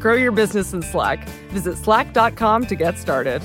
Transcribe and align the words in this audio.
Grow 0.00 0.14
your 0.14 0.32
business 0.32 0.72
in 0.72 0.82
Slack. 0.82 1.28
Visit 1.50 1.76
slack.com 1.76 2.66
to 2.66 2.74
get 2.74 2.98
started. 2.98 3.42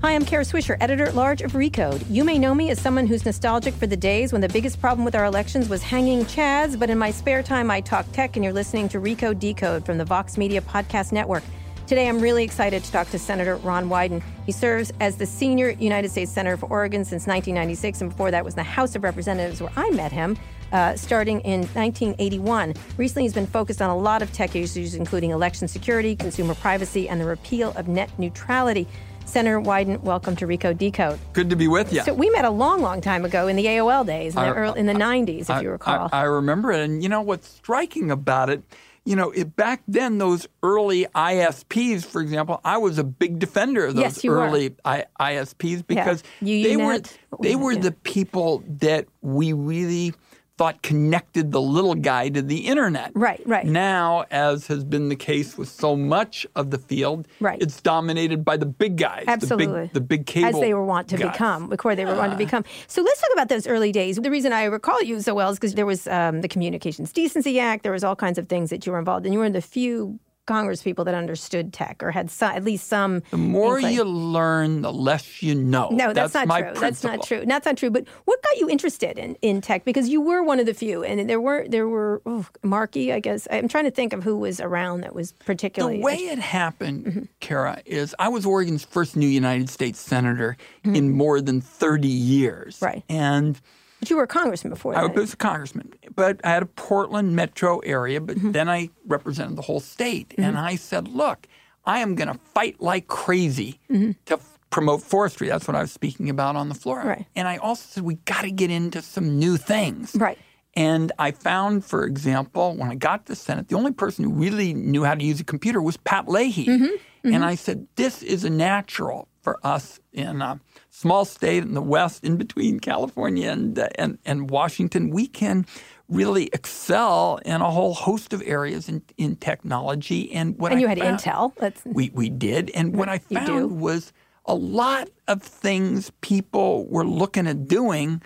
Hi, 0.00 0.16
I'm 0.16 0.24
Kara 0.24 0.44
Swisher, 0.44 0.76
editor 0.80 1.06
at 1.06 1.14
large 1.14 1.42
of 1.42 1.52
Recode. 1.52 2.04
You 2.08 2.24
may 2.24 2.38
know 2.38 2.54
me 2.54 2.70
as 2.70 2.80
someone 2.80 3.06
who's 3.06 3.24
nostalgic 3.24 3.74
for 3.74 3.86
the 3.86 3.96
days 3.96 4.32
when 4.32 4.40
the 4.40 4.48
biggest 4.48 4.80
problem 4.80 5.04
with 5.04 5.14
our 5.14 5.24
elections 5.24 5.68
was 5.68 5.82
hanging 5.82 6.24
chads, 6.24 6.78
but 6.78 6.90
in 6.90 6.98
my 6.98 7.10
spare 7.10 7.42
time, 7.42 7.70
I 7.70 7.80
talk 7.80 8.04
tech, 8.12 8.36
and 8.36 8.44
you're 8.44 8.52
listening 8.52 8.88
to 8.90 9.00
Recode 9.00 9.38
Decode 9.38 9.86
from 9.86 9.98
the 9.98 10.04
Vox 10.04 10.36
Media 10.36 10.60
Podcast 10.60 11.12
Network. 11.12 11.44
Today, 11.86 12.08
I'm 12.08 12.20
really 12.20 12.42
excited 12.42 12.82
to 12.82 12.92
talk 12.92 13.10
to 13.10 13.18
Senator 13.18 13.56
Ron 13.56 13.88
Wyden. 13.88 14.22
He 14.44 14.52
serves 14.52 14.92
as 15.00 15.16
the 15.16 15.26
senior 15.26 15.70
United 15.70 16.10
States 16.10 16.32
Senator 16.32 16.56
for 16.56 16.66
Oregon 16.66 17.04
since 17.04 17.26
1996, 17.26 18.00
and 18.00 18.10
before 18.10 18.30
that 18.30 18.44
was 18.44 18.54
the 18.54 18.62
House 18.62 18.96
of 18.96 19.04
Representatives, 19.04 19.60
where 19.60 19.72
I 19.76 19.90
met 19.90 20.10
him. 20.10 20.36
Uh, 20.72 20.96
starting 20.96 21.40
in 21.40 21.60
1981. 21.74 22.72
Recently, 22.96 23.24
he's 23.24 23.34
been 23.34 23.46
focused 23.46 23.82
on 23.82 23.90
a 23.90 23.96
lot 23.96 24.22
of 24.22 24.32
tech 24.32 24.56
issues, 24.56 24.94
including 24.94 25.30
election 25.30 25.68
security, 25.68 26.16
consumer 26.16 26.54
privacy, 26.54 27.10
and 27.10 27.20
the 27.20 27.26
repeal 27.26 27.72
of 27.76 27.88
net 27.88 28.10
neutrality. 28.18 28.88
Senator 29.26 29.60
Wyden, 29.60 30.00
welcome 30.00 30.34
to 30.36 30.46
Recode 30.46 30.78
Decode. 30.78 31.18
Good 31.34 31.50
to 31.50 31.56
be 31.56 31.68
with 31.68 31.92
you. 31.92 32.02
So 32.02 32.14
we 32.14 32.30
met 32.30 32.46
a 32.46 32.50
long, 32.50 32.80
long 32.80 33.02
time 33.02 33.26
ago 33.26 33.48
in 33.48 33.56
the 33.56 33.66
AOL 33.66 34.06
days, 34.06 34.34
in 34.34 34.40
the, 34.40 34.48
I- 34.48 34.54
early, 34.54 34.80
in 34.80 34.86
the 34.86 34.94
90s, 34.94 35.40
if 35.42 35.50
I, 35.50 35.60
you 35.60 35.70
recall. 35.70 36.08
I, 36.10 36.20
I 36.20 36.22
remember 36.22 36.72
it. 36.72 36.80
And 36.80 37.02
you 37.02 37.10
know 37.10 37.20
what's 37.20 37.48
striking 37.48 38.10
about 38.10 38.48
it? 38.48 38.62
You 39.04 39.14
know, 39.16 39.30
it, 39.30 39.54
back 39.54 39.82
then, 39.86 40.16
those 40.16 40.48
early 40.62 41.04
ISPs, 41.14 42.06
for 42.06 42.22
example, 42.22 42.62
I 42.64 42.78
was 42.78 42.98
a 42.98 43.04
big 43.04 43.38
defender 43.38 43.84
of 43.84 43.94
those 43.94 44.02
Yes, 44.04 44.24
early 44.24 44.74
I, 44.86 45.04
ISPs 45.20 45.86
because 45.86 46.22
UUNet, 46.40 46.62
they 46.62 46.76
were 46.78 47.00
they 47.40 47.56
were 47.56 47.72
Yeah. 47.72 47.80
the 47.80 47.92
people 47.92 48.62
that 48.80 49.06
we 49.20 49.52
really 49.52 50.14
thought 50.62 50.80
connected 50.82 51.50
the 51.50 51.60
little 51.60 51.96
guy 51.96 52.28
to 52.28 52.40
the 52.40 52.58
internet. 52.68 53.10
Right, 53.14 53.42
right. 53.46 53.66
Now, 53.66 54.26
as 54.30 54.68
has 54.68 54.84
been 54.84 55.08
the 55.08 55.16
case 55.16 55.58
with 55.58 55.68
so 55.68 55.96
much 55.96 56.46
of 56.54 56.70
the 56.70 56.78
field, 56.78 57.26
Right. 57.40 57.60
it's 57.60 57.80
dominated 57.80 58.44
by 58.44 58.56
the 58.58 58.66
big 58.66 58.96
guys, 58.96 59.24
Absolutely. 59.26 59.66
the 59.66 59.82
big, 59.82 59.92
the 59.94 60.00
big 60.00 60.26
cable 60.26 60.48
As 60.50 60.60
they 60.60 60.72
were 60.72 60.84
wont 60.84 61.08
to 61.08 61.16
guys. 61.16 61.32
become, 61.32 61.68
before 61.68 61.96
they 61.96 62.04
were 62.04 62.14
wont 62.14 62.30
to 62.30 62.38
become. 62.38 62.62
So 62.86 63.02
let's 63.02 63.20
talk 63.20 63.30
about 63.32 63.48
those 63.48 63.66
early 63.66 63.90
days. 63.90 64.14
The 64.18 64.30
reason 64.30 64.52
I 64.52 64.64
recall 64.66 65.02
you 65.02 65.20
so 65.20 65.34
well 65.34 65.50
is 65.50 65.58
because 65.58 65.74
there 65.74 65.84
was 65.84 66.06
um, 66.06 66.42
the 66.42 66.48
Communications 66.48 67.10
Decency 67.12 67.58
Act. 67.58 67.82
There 67.82 67.90
was 67.90 68.04
all 68.04 68.14
kinds 68.14 68.38
of 68.38 68.48
things 68.48 68.70
that 68.70 68.86
you 68.86 68.92
were 68.92 69.00
involved 69.00 69.26
in. 69.26 69.32
You 69.32 69.40
were 69.40 69.44
in 69.46 69.52
the 69.54 69.60
few 69.60 70.20
Congress 70.46 70.82
people 70.82 71.04
that 71.04 71.14
understood 71.14 71.72
tech 71.72 72.02
or 72.02 72.10
had 72.10 72.30
so, 72.30 72.46
at 72.46 72.64
least 72.64 72.88
some. 72.88 73.22
The 73.30 73.36
more 73.36 73.78
you 73.78 74.02
learn, 74.04 74.82
the 74.82 74.92
less 74.92 75.42
you 75.42 75.54
know. 75.54 75.88
No, 75.90 76.12
that's, 76.12 76.34
not 76.34 76.48
my 76.48 76.62
true. 76.62 76.80
That's 76.80 77.04
not 77.04 77.22
true. 77.22 77.44
That's 77.46 77.64
not 77.66 77.76
true. 77.76 77.90
But 77.90 78.06
what 78.24 78.42
got 78.42 78.56
you 78.58 78.68
interested 78.68 79.18
in, 79.18 79.36
in 79.42 79.60
tech? 79.60 79.84
Because 79.84 80.08
you 80.08 80.20
were 80.20 80.42
one 80.42 80.58
of 80.58 80.66
the 80.66 80.74
few, 80.74 81.04
and 81.04 81.28
there 81.30 81.40
were 81.40 81.66
there 81.68 81.86
were 81.86 82.22
oh, 82.26 82.46
Markey. 82.62 83.12
I 83.12 83.20
guess 83.20 83.46
I'm 83.50 83.68
trying 83.68 83.84
to 83.84 83.90
think 83.90 84.12
of 84.12 84.24
who 84.24 84.36
was 84.36 84.60
around 84.60 85.02
that 85.02 85.14
was 85.14 85.32
particularly. 85.32 85.98
The 85.98 86.02
way 86.04 86.16
it 86.16 86.38
happened, 86.38 87.06
Mm-hmm. 87.06 87.22
Kara, 87.40 87.80
is 87.86 88.14
I 88.18 88.28
was 88.28 88.44
Oregon's 88.44 88.84
first 88.84 89.16
new 89.16 89.26
United 89.26 89.68
States 89.68 90.00
senator 90.00 90.56
Mm-hmm. 90.84 90.96
in 90.96 91.10
more 91.12 91.40
than 91.40 91.60
30 91.60 92.08
years. 92.08 92.78
Right. 92.82 93.04
And 93.08 93.60
but 94.02 94.10
you 94.10 94.16
were 94.16 94.24
a 94.24 94.26
congressman 94.26 94.72
before 94.72 94.96
I 94.98 95.02
that. 95.06 95.14
was 95.14 95.32
a 95.34 95.36
congressman, 95.36 95.92
but 96.12 96.40
I 96.42 96.48
had 96.50 96.64
a 96.64 96.66
Portland 96.66 97.36
metro 97.36 97.78
area, 97.78 98.20
but 98.20 98.36
Mm-hmm. 98.36 98.50
then 98.50 98.68
I 98.68 98.90
represented 99.06 99.54
the 99.56 99.62
whole 99.62 99.78
state. 99.78 100.34
And 100.36 100.58
I 100.58 100.74
said, 100.74 101.06
look, 101.06 101.46
I 101.84 102.00
am 102.00 102.16
going 102.16 102.26
to 102.26 102.34
fight 102.52 102.80
like 102.80 103.06
crazy 103.06 103.78
to 103.88 104.34
f- 104.34 104.58
promote 104.70 105.02
forestry. 105.02 105.46
That's 105.46 105.68
what 105.68 105.76
I 105.76 105.82
was 105.82 105.92
speaking 105.92 106.28
about 106.30 106.56
on 106.56 106.68
the 106.68 106.74
floor. 106.74 106.98
Mm-hmm. 106.98 107.08
Right. 107.08 107.26
And 107.36 107.46
I 107.46 107.58
also 107.58 107.84
said, 107.88 108.02
we 108.02 108.14
got 108.24 108.42
to 108.42 108.50
get 108.50 108.72
into 108.72 109.02
some 109.02 109.38
new 109.38 109.56
things. 109.56 110.16
Right. 110.16 110.36
And 110.74 111.12
I 111.20 111.30
found, 111.30 111.84
for 111.84 112.04
example, 112.04 112.74
when 112.76 112.90
I 112.90 112.96
got 112.96 113.26
to 113.26 113.32
the 113.32 113.36
Senate, 113.36 113.68
the 113.68 113.76
only 113.76 113.92
person 113.92 114.24
who 114.24 114.32
really 114.32 114.74
knew 114.74 115.04
how 115.04 115.14
to 115.14 115.22
use 115.24 115.38
a 115.38 115.44
computer 115.44 115.80
was 115.80 115.96
Pat 115.98 116.28
Leahy. 116.28 116.66
Mm-hmm. 116.66 117.34
And 117.34 117.44
I 117.44 117.54
said, 117.54 117.86
this 117.94 118.20
is 118.24 118.42
a 118.42 118.50
natural 118.50 119.28
for 119.42 119.60
us 119.64 120.00
in 120.12 120.42
a 120.42 120.58
small 120.92 121.24
state 121.24 121.62
in 121.62 121.72
the 121.72 121.82
West, 121.82 122.22
in 122.22 122.36
between 122.36 122.78
California 122.78 123.50
and, 123.50 123.78
uh, 123.78 123.88
and, 123.96 124.18
and 124.26 124.50
Washington. 124.50 125.08
We 125.08 125.26
can 125.26 125.64
really 126.06 126.50
excel 126.52 127.40
in 127.46 127.62
a 127.62 127.70
whole 127.70 127.94
host 127.94 128.34
of 128.34 128.42
areas 128.44 128.90
in, 128.90 129.02
in 129.16 129.36
technology. 129.36 130.30
And 130.32 130.56
what 130.58 130.70
and 130.70 130.78
I 130.78 130.82
you 130.82 130.88
had 130.88 130.98
found- 130.98 131.18
Intel. 131.18 131.54
That's 131.56 131.82
we, 131.86 132.10
we 132.12 132.28
did. 132.28 132.70
And 132.74 132.94
what 132.94 133.08
I 133.08 133.18
found 133.18 133.80
was 133.80 134.12
a 134.44 134.54
lot 134.54 135.08
of 135.28 135.42
things 135.42 136.12
people 136.20 136.86
were 136.88 137.06
looking 137.06 137.46
at 137.46 137.66
doing 137.66 138.20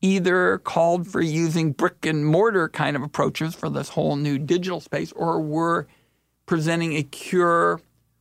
either 0.00 0.58
called 0.58 1.08
for 1.08 1.20
using 1.20 1.72
brick 1.72 2.06
and 2.06 2.24
mortar 2.24 2.68
kind 2.68 2.94
of 2.94 3.02
approaches 3.02 3.52
for 3.56 3.68
this 3.68 3.88
whole 3.88 4.14
new 4.14 4.38
digital 4.38 4.78
space 4.78 5.10
or 5.12 5.40
were 5.40 5.88
presenting 6.44 6.94
a 6.94 7.02
cure 7.02 7.80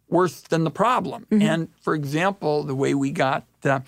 worse 0.10 0.42
than 0.42 0.64
the 0.64 0.72
problem. 0.72 1.26
Mm-hmm. 1.32 1.42
And 1.42 1.68
for 1.82 1.96
example, 1.96 2.64
the 2.64 2.76
way 2.76 2.94
we 2.94 3.12
got 3.12 3.46
uh, 3.64 3.80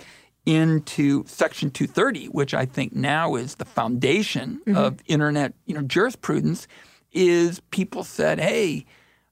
into 0.46 1.24
Section 1.28 1.70
230, 1.72 2.28
which 2.28 2.54
I 2.54 2.66
think 2.66 2.94
now 2.96 3.36
is 3.36 3.56
the 3.56 3.66
foundation 3.66 4.62
Mm-hmm. 4.66 4.78
of 4.78 5.00
internet 5.08 5.54
you 5.66 5.76
know, 5.76 5.82
jurisprudence, 5.82 6.68
is 7.12 7.60
people 7.72 8.04
said, 8.04 8.40
hey, 8.40 8.86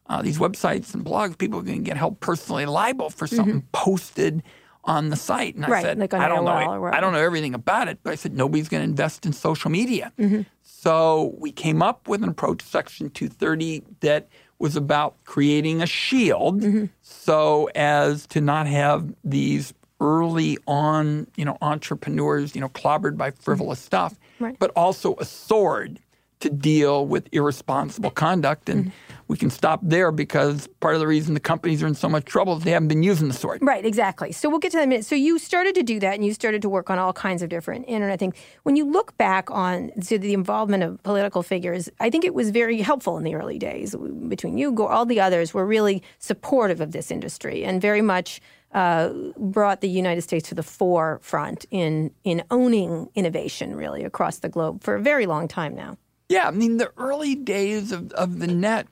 uh, 0.07 0.21
these 0.21 0.37
websites 0.37 0.93
and 0.93 1.03
blogs, 1.03 1.37
people 1.37 1.59
are 1.59 1.63
going 1.63 1.79
to 1.79 1.83
get 1.83 1.97
held 1.97 2.19
personally 2.19 2.65
liable 2.65 3.09
for 3.09 3.27
something 3.27 3.63
posted 3.71 4.43
on 4.83 5.09
the 5.09 5.15
site. 5.15 5.55
And 5.55 5.65
I 5.65 5.67
Mm-hmm. 5.67 5.73
Right, 5.73 5.83
said, 5.83 5.97
like 5.99 6.13
I 6.13 6.27
don't 6.27 6.45
AOL 6.45 6.79
know. 6.79 6.85
I 6.85 6.99
don't 6.99 7.11
know 7.13 7.19
everything 7.19 7.55
about 7.55 7.87
it, 7.87 7.99
but 8.03 8.11
I 8.13 8.15
said 8.15 8.33
nobody's 8.35 8.69
going 8.69 8.81
to 8.81 8.89
invest 8.89 9.25
in 9.25 9.33
social 9.33 9.71
media. 9.71 10.11
Mm-hmm. 10.19 10.41
So 10.61 11.33
we 11.39 11.51
came 11.51 11.81
up 11.81 12.07
with 12.07 12.21
an 12.23 12.29
approach, 12.29 12.61
Section 12.61 13.09
230, 13.09 13.81
that 14.01 14.27
was 14.59 14.75
about 14.75 15.15
creating 15.25 15.81
a 15.81 15.85
shield 15.85 16.61
Mm-hmm. 16.61 16.85
so 17.01 17.69
as 17.75 18.25
to 18.27 18.41
not 18.41 18.67
have 18.67 19.13
these 19.23 19.73
early 20.01 20.57
on, 20.67 21.27
you 21.37 21.45
know, 21.45 21.57
entrepreneurs, 21.61 22.53
you 22.55 22.61
know, 22.61 22.69
clobbered 22.69 23.17
by 23.17 23.31
frivolous 23.31 23.79
stuff, 23.79 24.13
Mm-hmm. 24.13 24.43
Right. 24.43 24.59
but 24.59 24.71
also 24.75 25.15
a 25.19 25.25
sword 25.25 25.99
to 26.41 26.49
deal 26.49 27.07
with 27.07 27.29
irresponsible 27.31 28.11
conduct. 28.11 28.67
And 28.69 28.85
Mm-hmm. 28.87 29.04
We 29.27 29.37
can 29.37 29.49
stop 29.49 29.79
there 29.81 30.11
because 30.11 30.67
part 30.79 30.93
of 30.93 30.99
the 30.99 31.07
reason 31.07 31.33
the 31.33 31.39
companies 31.39 31.81
are 31.81 31.87
in 31.87 31.95
so 31.95 32.07
much 32.07 32.25
trouble 32.25 32.57
is 32.57 32.63
they 32.63 32.71
haven't 32.71 32.89
been 32.89 33.03
using 33.03 33.27
the 33.27 33.33
sword. 33.33 33.59
Right, 33.61 33.85
exactly. 33.85 34.31
So 34.31 34.49
we'll 34.49 34.59
get 34.59 34.71
to 34.71 34.77
that 34.77 34.83
in 34.83 34.89
a 34.89 34.91
minute. 34.91 35.05
So 35.05 35.15
you 35.15 35.39
started 35.39 35.75
to 35.75 35.83
do 35.83 35.99
that 35.99 36.13
and 36.13 36.25
you 36.25 36.33
started 36.33 36.61
to 36.61 36.69
work 36.69 36.89
on 36.89 36.99
all 36.99 37.13
kinds 37.13 37.41
of 37.41 37.49
different 37.49 37.85
internet 37.87 38.19
things. 38.19 38.35
When 38.63 38.75
you 38.75 38.85
look 38.89 39.17
back 39.17 39.49
on 39.49 39.91
so 40.01 40.17
the 40.17 40.33
involvement 40.33 40.83
of 40.83 41.01
political 41.03 41.41
figures, 41.41 41.89
I 41.99 42.09
think 42.09 42.23
it 42.23 42.33
was 42.33 42.51
very 42.51 42.81
helpful 42.81 43.17
in 43.17 43.23
the 43.23 43.35
early 43.35 43.57
days. 43.57 43.95
Between 44.27 44.57
you, 44.57 44.75
all 44.85 45.05
the 45.05 45.19
others 45.19 45.53
were 45.53 45.65
really 45.65 46.03
supportive 46.19 46.81
of 46.81 46.91
this 46.91 47.09
industry 47.09 47.63
and 47.63 47.81
very 47.81 48.01
much 48.01 48.41
uh, 48.73 49.09
brought 49.37 49.81
the 49.81 49.89
United 49.89 50.21
States 50.21 50.49
to 50.49 50.55
the 50.55 50.63
forefront 50.63 51.65
in 51.71 52.11
in 52.25 52.43
owning 52.51 53.09
innovation 53.15 53.75
really 53.75 54.03
across 54.03 54.39
the 54.39 54.49
globe 54.49 54.83
for 54.83 54.95
a 54.95 55.01
very 55.01 55.25
long 55.25 55.47
time 55.47 55.73
now. 55.73 55.97
Yeah, 56.27 56.47
I 56.47 56.51
mean, 56.51 56.77
the 56.77 56.91
early 56.97 57.35
days 57.35 57.91
of, 57.91 58.11
of 58.13 58.39
the 58.39 58.47
net 58.47 58.87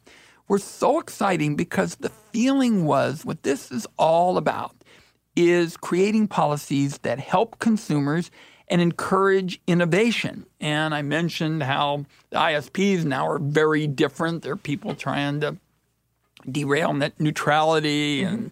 were 0.53 0.59
so 0.59 0.99
exciting 0.99 1.55
because 1.55 1.95
the 1.95 2.11
feeling 2.31 2.85
was 2.85 3.25
what 3.25 3.41
this 3.41 3.71
is 3.71 3.87
all 3.97 4.37
about 4.37 4.75
is 5.35 5.75
creating 5.77 6.27
policies 6.27 6.99
that 6.99 7.19
help 7.19 7.57
consumers 7.57 8.29
and 8.67 8.79
encourage 8.79 9.59
innovation. 9.65 10.45
And 10.61 10.93
I 10.93 11.01
mentioned 11.01 11.63
how 11.63 12.05
the 12.29 12.37
ISPs 12.37 13.03
now 13.03 13.27
are 13.27 13.39
very 13.39 13.87
different. 13.87 14.43
There 14.43 14.53
are 14.53 14.55
people 14.55 14.93
trying 14.93 15.39
to 15.39 15.57
derail 16.47 16.93
net 16.93 17.19
neutrality 17.19 18.21
mm-hmm. 18.21 18.35
and 18.35 18.51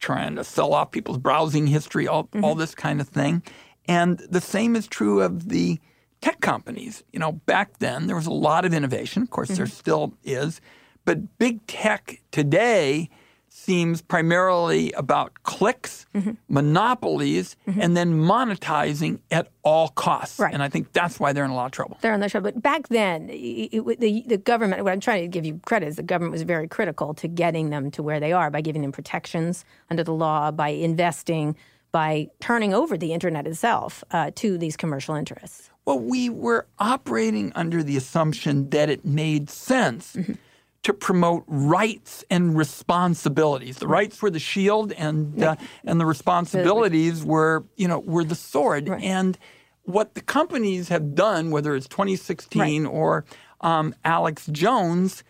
trying 0.00 0.36
to 0.36 0.44
sell 0.44 0.72
off 0.72 0.90
people's 0.90 1.18
browsing 1.18 1.66
history, 1.66 2.08
all, 2.08 2.24
mm-hmm. 2.24 2.46
all 2.46 2.54
this 2.54 2.74
kind 2.74 2.98
of 2.98 3.08
thing. 3.08 3.42
And 3.86 4.20
the 4.20 4.40
same 4.40 4.74
is 4.74 4.86
true 4.86 5.20
of 5.20 5.50
the 5.50 5.80
tech 6.22 6.40
companies. 6.40 7.04
You 7.12 7.18
know, 7.18 7.32
back 7.32 7.78
then 7.78 8.06
there 8.06 8.16
was 8.16 8.26
a 8.26 8.32
lot 8.32 8.64
of 8.64 8.72
innovation. 8.72 9.22
Of 9.22 9.28
course, 9.28 9.48
mm-hmm. 9.48 9.56
there 9.56 9.66
still 9.66 10.14
is. 10.24 10.62
But 11.06 11.38
big 11.38 11.66
tech 11.66 12.20
today 12.32 13.08
seems 13.48 14.02
primarily 14.02 14.92
about 14.92 15.32
clicks, 15.44 16.04
mm-hmm. 16.14 16.32
monopolies, 16.48 17.56
mm-hmm. 17.66 17.80
and 17.80 17.96
then 17.96 18.12
monetizing 18.12 19.20
at 19.30 19.48
all 19.62 19.88
costs. 19.88 20.38
Right. 20.38 20.52
And 20.52 20.62
I 20.62 20.68
think 20.68 20.92
that's 20.92 21.18
why 21.18 21.32
they're 21.32 21.44
in 21.44 21.50
a 21.50 21.54
lot 21.54 21.66
of 21.66 21.72
trouble. 21.72 21.96
They're 22.00 22.12
in 22.12 22.20
the 22.20 22.28
trouble. 22.28 22.52
But 22.52 22.62
back 22.62 22.88
then, 22.88 23.30
it, 23.30 23.70
it, 23.72 24.00
the, 24.00 24.24
the 24.26 24.36
government, 24.36 24.84
what 24.84 24.92
I'm 24.92 25.00
trying 25.00 25.22
to 25.22 25.28
give 25.28 25.46
you 25.46 25.60
credit 25.64 25.86
is 25.86 25.96
the 25.96 26.02
government 26.02 26.32
was 26.32 26.42
very 26.42 26.68
critical 26.68 27.14
to 27.14 27.28
getting 27.28 27.70
them 27.70 27.90
to 27.92 28.02
where 28.02 28.20
they 28.20 28.32
are 28.32 28.50
by 28.50 28.60
giving 28.60 28.82
them 28.82 28.92
protections 28.92 29.64
under 29.90 30.04
the 30.04 30.12
law, 30.12 30.50
by 30.50 30.68
investing, 30.68 31.56
by 31.92 32.28
turning 32.40 32.74
over 32.74 32.98
the 32.98 33.12
internet 33.12 33.46
itself 33.46 34.04
uh, 34.10 34.32
to 34.34 34.58
these 34.58 34.76
commercial 34.76 35.14
interests. 35.14 35.70
Well, 35.86 36.00
we 36.00 36.28
were 36.28 36.66
operating 36.78 37.52
under 37.54 37.82
the 37.82 37.96
assumption 37.96 38.70
that 38.70 38.90
it 38.90 39.04
made 39.04 39.50
sense. 39.50 40.14
Mm-hmm 40.14 40.32
to 40.86 40.94
promote 40.94 41.42
rights 41.48 42.24
and 42.30 42.56
responsibilities. 42.56 43.78
The 43.78 43.88
rights 43.88 44.22
were 44.22 44.30
the 44.30 44.38
shield, 44.38 44.92
and 44.92 45.42
uh, 45.42 45.56
and 45.82 45.98
the 45.98 46.06
responsibilities 46.06 47.24
were 47.24 47.64
you 47.74 47.88
know 47.88 47.98
were 47.98 48.22
the 48.22 48.36
sword. 48.36 48.88
Right. 48.88 49.02
And 49.02 49.36
what 49.82 50.14
the 50.14 50.20
companies 50.20 50.88
have 50.88 51.16
done, 51.16 51.50
whether 51.50 51.74
it's 51.74 51.88
2016 51.88 52.84
right. 52.84 52.88
or 52.88 53.24
um, 53.62 53.96
Alex 54.04 54.46
Jones, 54.52 55.24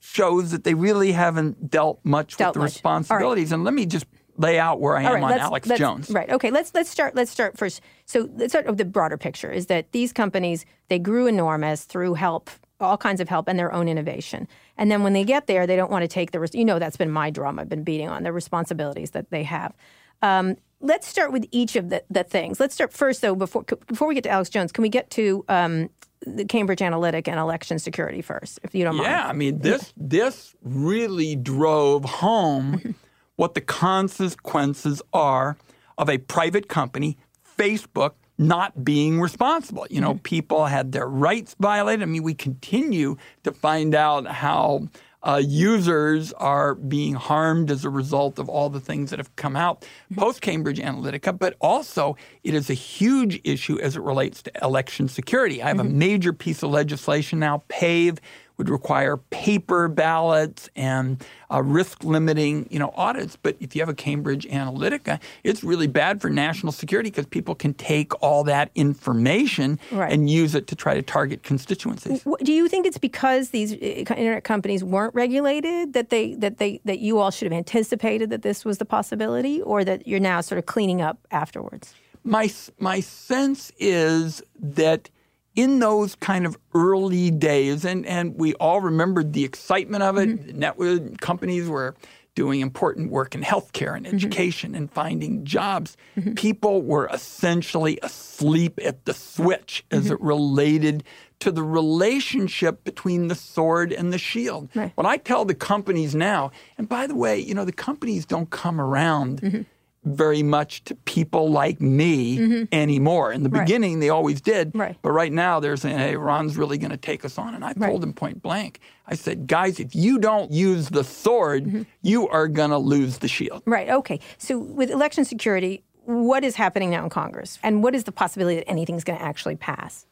shows 0.00 0.50
that 0.50 0.64
they 0.64 0.72
really 0.72 1.12
haven't 1.12 1.68
dealt 1.68 2.00
much 2.04 2.38
dealt 2.38 2.48
with 2.48 2.54
the 2.54 2.60
much. 2.60 2.72
responsibilities. 2.72 3.50
Right. 3.50 3.56
And 3.56 3.64
let 3.64 3.74
me 3.74 3.84
just 3.84 4.06
lay 4.38 4.58
out 4.58 4.80
where 4.80 4.96
I 4.96 5.02
am 5.02 5.22
right, 5.22 5.34
on 5.34 5.38
Alex 5.38 5.68
Jones. 5.76 6.08
Right. 6.08 6.30
Okay. 6.30 6.50
Let's 6.50 6.72
let's 6.72 6.88
start. 6.88 7.14
Let's 7.14 7.30
start 7.30 7.58
first. 7.58 7.82
So 8.06 8.30
let's 8.36 8.54
start 8.54 8.64
with 8.64 8.78
the 8.78 8.86
broader 8.86 9.18
picture. 9.18 9.52
Is 9.52 9.66
that 9.66 9.92
these 9.92 10.10
companies 10.10 10.64
they 10.88 10.98
grew 10.98 11.26
enormous 11.26 11.84
through 11.84 12.14
help 12.14 12.48
all 12.82 12.96
kinds 12.96 13.20
of 13.20 13.28
help 13.28 13.48
and 13.48 13.58
their 13.58 13.72
own 13.72 13.88
innovation. 13.88 14.48
And 14.76 14.90
then 14.90 15.02
when 15.02 15.12
they 15.12 15.24
get 15.24 15.46
there, 15.46 15.66
they 15.66 15.76
don't 15.76 15.90
want 15.90 16.02
to 16.02 16.08
take 16.08 16.32
the, 16.32 16.48
you 16.52 16.64
know, 16.64 16.78
that's 16.78 16.96
been 16.96 17.10
my 17.10 17.30
drum 17.30 17.58
I've 17.58 17.68
been 17.68 17.84
beating 17.84 18.08
on, 18.08 18.22
the 18.22 18.32
responsibilities 18.32 19.12
that 19.12 19.30
they 19.30 19.42
have. 19.44 19.74
Um, 20.22 20.56
let's 20.80 21.06
start 21.06 21.32
with 21.32 21.46
each 21.50 21.76
of 21.76 21.90
the, 21.90 22.04
the 22.10 22.24
things. 22.24 22.60
Let's 22.60 22.74
start 22.74 22.92
first, 22.92 23.20
though, 23.22 23.34
before, 23.34 23.62
before 23.62 24.08
we 24.08 24.14
get 24.14 24.24
to 24.24 24.30
Alex 24.30 24.50
Jones, 24.50 24.72
can 24.72 24.82
we 24.82 24.88
get 24.88 25.10
to 25.10 25.44
um, 25.48 25.90
the 26.26 26.44
Cambridge 26.44 26.80
Analytica 26.80 27.28
and 27.28 27.38
election 27.38 27.78
security 27.78 28.22
first, 28.22 28.60
if 28.62 28.74
you 28.74 28.84
don't 28.84 28.96
yeah, 28.96 29.02
mind? 29.02 29.10
Yeah, 29.10 29.26
I 29.26 29.32
mean, 29.32 29.58
this, 29.58 29.92
this 29.96 30.54
really 30.62 31.36
drove 31.36 32.04
home 32.04 32.94
what 33.36 33.54
the 33.54 33.60
consequences 33.60 35.02
are 35.12 35.56
of 35.98 36.08
a 36.08 36.18
private 36.18 36.68
company, 36.68 37.18
Facebook, 37.58 38.12
not 38.46 38.84
being 38.84 39.20
responsible. 39.20 39.86
You 39.90 40.00
know, 40.00 40.14
mm-hmm. 40.14 40.22
people 40.22 40.66
had 40.66 40.92
their 40.92 41.08
rights 41.08 41.56
violated. 41.58 42.02
I 42.02 42.06
mean, 42.06 42.22
we 42.22 42.34
continue 42.34 43.16
to 43.44 43.52
find 43.52 43.94
out 43.94 44.26
how 44.26 44.88
uh, 45.22 45.40
users 45.44 46.32
are 46.34 46.74
being 46.74 47.14
harmed 47.14 47.70
as 47.70 47.84
a 47.84 47.90
result 47.90 48.38
of 48.38 48.48
all 48.48 48.68
the 48.68 48.80
things 48.80 49.10
that 49.10 49.18
have 49.18 49.34
come 49.36 49.56
out 49.56 49.86
post 50.16 50.40
Cambridge 50.40 50.78
Analytica, 50.78 51.38
but 51.38 51.54
also 51.60 52.16
it 52.42 52.54
is 52.54 52.68
a 52.68 52.74
huge 52.74 53.40
issue 53.44 53.78
as 53.80 53.96
it 53.96 54.02
relates 54.02 54.42
to 54.42 54.52
election 54.62 55.08
security. 55.08 55.62
I 55.62 55.68
have 55.68 55.76
mm-hmm. 55.76 55.86
a 55.86 55.90
major 55.90 56.32
piece 56.32 56.62
of 56.62 56.70
legislation 56.70 57.38
now, 57.38 57.62
PAVE, 57.68 58.18
would 58.56 58.68
require 58.68 59.16
paper 59.16 59.88
ballots 59.88 60.68
and 60.76 61.24
uh, 61.50 61.62
risk 61.62 62.04
limiting, 62.04 62.66
you 62.70 62.78
know, 62.78 62.92
audits. 62.96 63.36
But 63.36 63.56
if 63.60 63.74
you 63.74 63.82
have 63.82 63.88
a 63.88 63.94
Cambridge 63.94 64.46
Analytica, 64.46 65.20
it's 65.44 65.62
really 65.64 65.86
bad 65.86 66.20
for 66.20 66.30
national 66.30 66.72
security 66.72 67.10
because 67.10 67.26
people 67.26 67.54
can 67.54 67.74
take 67.74 68.12
all 68.22 68.44
that 68.44 68.70
information 68.74 69.78
right. 69.90 70.12
and 70.12 70.28
use 70.30 70.54
it 70.54 70.66
to 70.68 70.76
try 70.76 70.94
to 70.94 71.02
target 71.02 71.42
constituencies. 71.42 72.24
Do 72.42 72.52
you 72.52 72.68
think 72.68 72.86
it's 72.86 72.98
because 72.98 73.50
these 73.50 73.72
uh, 73.72 73.76
internet 74.16 74.44
companies 74.44 74.84
weren't 74.84 75.14
regulated 75.14 75.92
that 75.92 76.10
they 76.10 76.34
that 76.34 76.58
they 76.58 76.80
that 76.84 76.98
you 77.00 77.18
all 77.18 77.30
should 77.30 77.50
have 77.50 77.56
anticipated 77.56 78.30
that 78.30 78.42
this 78.42 78.64
was 78.64 78.78
the 78.78 78.84
possibility, 78.84 79.60
or 79.62 79.84
that 79.84 80.06
you're 80.06 80.20
now 80.20 80.40
sort 80.40 80.58
of 80.58 80.66
cleaning 80.66 81.00
up 81.00 81.18
afterwards? 81.30 81.94
My 82.24 82.50
my 82.78 83.00
sense 83.00 83.72
is 83.78 84.42
that 84.60 85.10
in 85.54 85.78
those 85.80 86.14
kind 86.16 86.46
of 86.46 86.56
early 86.74 87.30
days, 87.30 87.84
and, 87.84 88.06
and 88.06 88.34
we 88.36 88.54
all 88.54 88.80
remembered 88.80 89.32
the 89.32 89.44
excitement 89.44 90.02
of 90.02 90.16
it. 90.16 90.28
Mm-hmm. 90.28 90.58
Network 90.58 91.20
companies 91.20 91.68
were 91.68 91.94
doing 92.34 92.60
important 92.60 93.10
work 93.10 93.34
in 93.34 93.42
healthcare 93.42 93.94
and 93.94 94.06
mm-hmm. 94.06 94.16
education 94.16 94.70
mm-hmm. 94.70 94.78
and 94.78 94.92
finding 94.92 95.44
jobs. 95.44 95.96
Mm-hmm. 96.16 96.32
People 96.34 96.82
were 96.82 97.06
essentially 97.12 97.98
asleep 98.02 98.78
at 98.82 99.04
the 99.04 99.12
switch 99.12 99.84
as 99.90 100.04
mm-hmm. 100.04 100.14
it 100.14 100.20
related 100.20 101.04
to 101.40 101.50
the 101.50 101.62
relationship 101.62 102.84
between 102.84 103.28
the 103.28 103.34
sword 103.34 103.92
and 103.92 104.12
the 104.12 104.18
shield. 104.18 104.70
Right. 104.74 104.92
What 104.94 105.06
I 105.06 105.16
tell 105.16 105.44
the 105.44 105.54
companies 105.54 106.14
now, 106.14 106.52
and 106.78 106.88
by 106.88 107.06
the 107.06 107.16
way, 107.16 107.38
you 107.38 107.52
know, 107.52 107.64
the 107.64 107.72
companies 107.72 108.24
don't 108.24 108.48
come 108.50 108.80
around 108.80 109.42
mm-hmm 109.42 109.62
very 110.04 110.42
much 110.42 110.82
to 110.84 110.94
people 110.94 111.50
like 111.50 111.80
me 111.80 112.38
mm-hmm. 112.38 112.64
anymore. 112.72 113.32
In 113.32 113.42
the 113.42 113.48
right. 113.48 113.64
beginning, 113.64 114.00
they 114.00 114.08
always 114.08 114.40
did. 114.40 114.72
Right. 114.74 114.96
But 115.00 115.12
right 115.12 115.32
now, 115.32 115.60
they're 115.60 115.76
saying, 115.76 115.98
hey, 115.98 116.16
Ron's 116.16 116.56
really 116.56 116.78
going 116.78 116.90
to 116.90 116.96
take 116.96 117.24
us 117.24 117.38
on. 117.38 117.54
And 117.54 117.64
I 117.64 117.68
right. 117.76 117.88
told 117.88 118.02
them 118.02 118.12
point 118.12 118.42
blank 118.42 118.80
I 119.06 119.14
said, 119.14 119.46
guys, 119.46 119.80
if 119.80 119.94
you 119.94 120.18
don't 120.18 120.50
use 120.52 120.88
the 120.88 121.04
sword, 121.04 121.64
mm-hmm. 121.64 121.82
you 122.02 122.28
are 122.28 122.48
going 122.48 122.70
to 122.70 122.78
lose 122.78 123.18
the 123.18 123.28
shield. 123.28 123.62
Right. 123.66 123.88
Okay. 123.88 124.20
So 124.38 124.58
with 124.58 124.90
election 124.90 125.24
security, 125.24 125.84
what 126.04 126.44
is 126.44 126.56
happening 126.56 126.90
now 126.90 127.04
in 127.04 127.10
Congress? 127.10 127.58
And 127.62 127.82
what 127.82 127.94
is 127.94 128.04
the 128.04 128.12
possibility 128.12 128.56
that 128.56 128.68
anything's 128.68 129.04
going 129.04 129.18
to 129.18 129.24
actually 129.24 129.56
pass? 129.56 130.06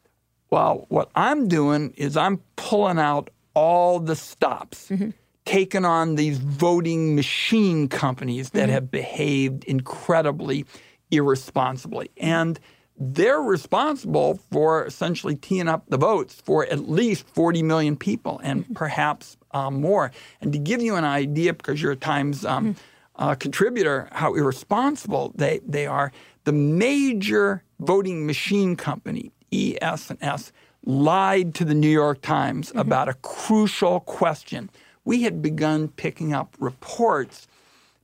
Well, 0.51 0.87
what 0.89 1.11
I'm 1.15 1.49
doing 1.49 1.95
is 1.97 2.17
I'm 2.17 2.41
pulling 2.57 2.99
out 2.99 3.31
all 3.55 4.01
the 4.01 4.17
stops. 4.17 4.89
Mm-hmm 4.89 5.11
taken 5.45 5.85
on 5.85 6.15
these 6.15 6.39
voting 6.39 7.15
machine 7.15 7.89
companies 7.89 8.51
that 8.51 8.65
mm-hmm. 8.65 8.73
have 8.73 8.91
behaved 8.91 9.65
incredibly 9.65 10.65
irresponsibly. 11.11 12.11
And 12.17 12.61
they're 12.97 13.41
responsible 13.41 14.39
for 14.51 14.85
essentially 14.85 15.35
teeing 15.35 15.69
up 15.69 15.85
the 15.89 15.97
votes 15.97 16.35
for 16.45 16.67
at 16.67 16.89
least 16.89 17.27
40 17.29 17.63
million 17.63 17.97
people 17.97 18.41
and 18.45 18.65
mm-hmm. 18.65 18.75
perhaps 18.75 19.39
um, 19.53 19.81
more. 19.81 20.13
And 20.41 20.53
to 20.53 20.59
give 20.59 20.83
you 20.83 20.97
an 20.97 21.05
idea, 21.05 21.55
because 21.55 21.81
you're 21.81 21.93
a 21.93 21.97
Times 21.97 22.45
um, 22.45 22.75
mm-hmm. 22.75 23.23
uh, 23.23 23.35
contributor, 23.37 24.09
how 24.13 24.35
irresponsible 24.35 25.33
they, 25.35 25.61
they 25.67 25.87
are, 25.87 26.13
the 26.45 26.53
major 26.53 27.65
voting 27.81 28.27
machine 28.27 28.77
company, 28.77 29.33
ES&S, 29.51 30.53
lied 30.85 31.55
to 31.55 31.65
the 31.65 31.75
New 31.75 31.89
York 31.89 32.21
Times 32.21 32.69
mm-hmm. 32.69 32.79
about 32.79 33.09
a 33.09 33.15
crucial 33.15 34.01
question 34.01 34.69
we 35.05 35.23
had 35.23 35.43
begun 35.43 35.89
picking 35.89 36.33
up 36.33 36.57
reports 36.59 37.47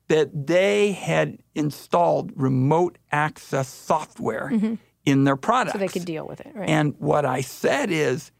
that 0.08 0.46
they 0.46 0.92
had 0.92 1.38
installed 1.54 2.32
remote 2.36 2.96
access 3.10 3.68
software 3.68 4.50
mm-hmm. 4.52 4.74
in 5.04 5.24
their 5.24 5.36
products. 5.36 5.72
So 5.72 5.78
they 5.78 5.88
could 5.88 6.04
deal 6.04 6.26
with 6.26 6.40
it, 6.40 6.52
right? 6.54 6.68
And 6.68 6.94
what 6.98 7.24
I 7.24 7.40
said 7.40 7.90
is 7.90 8.30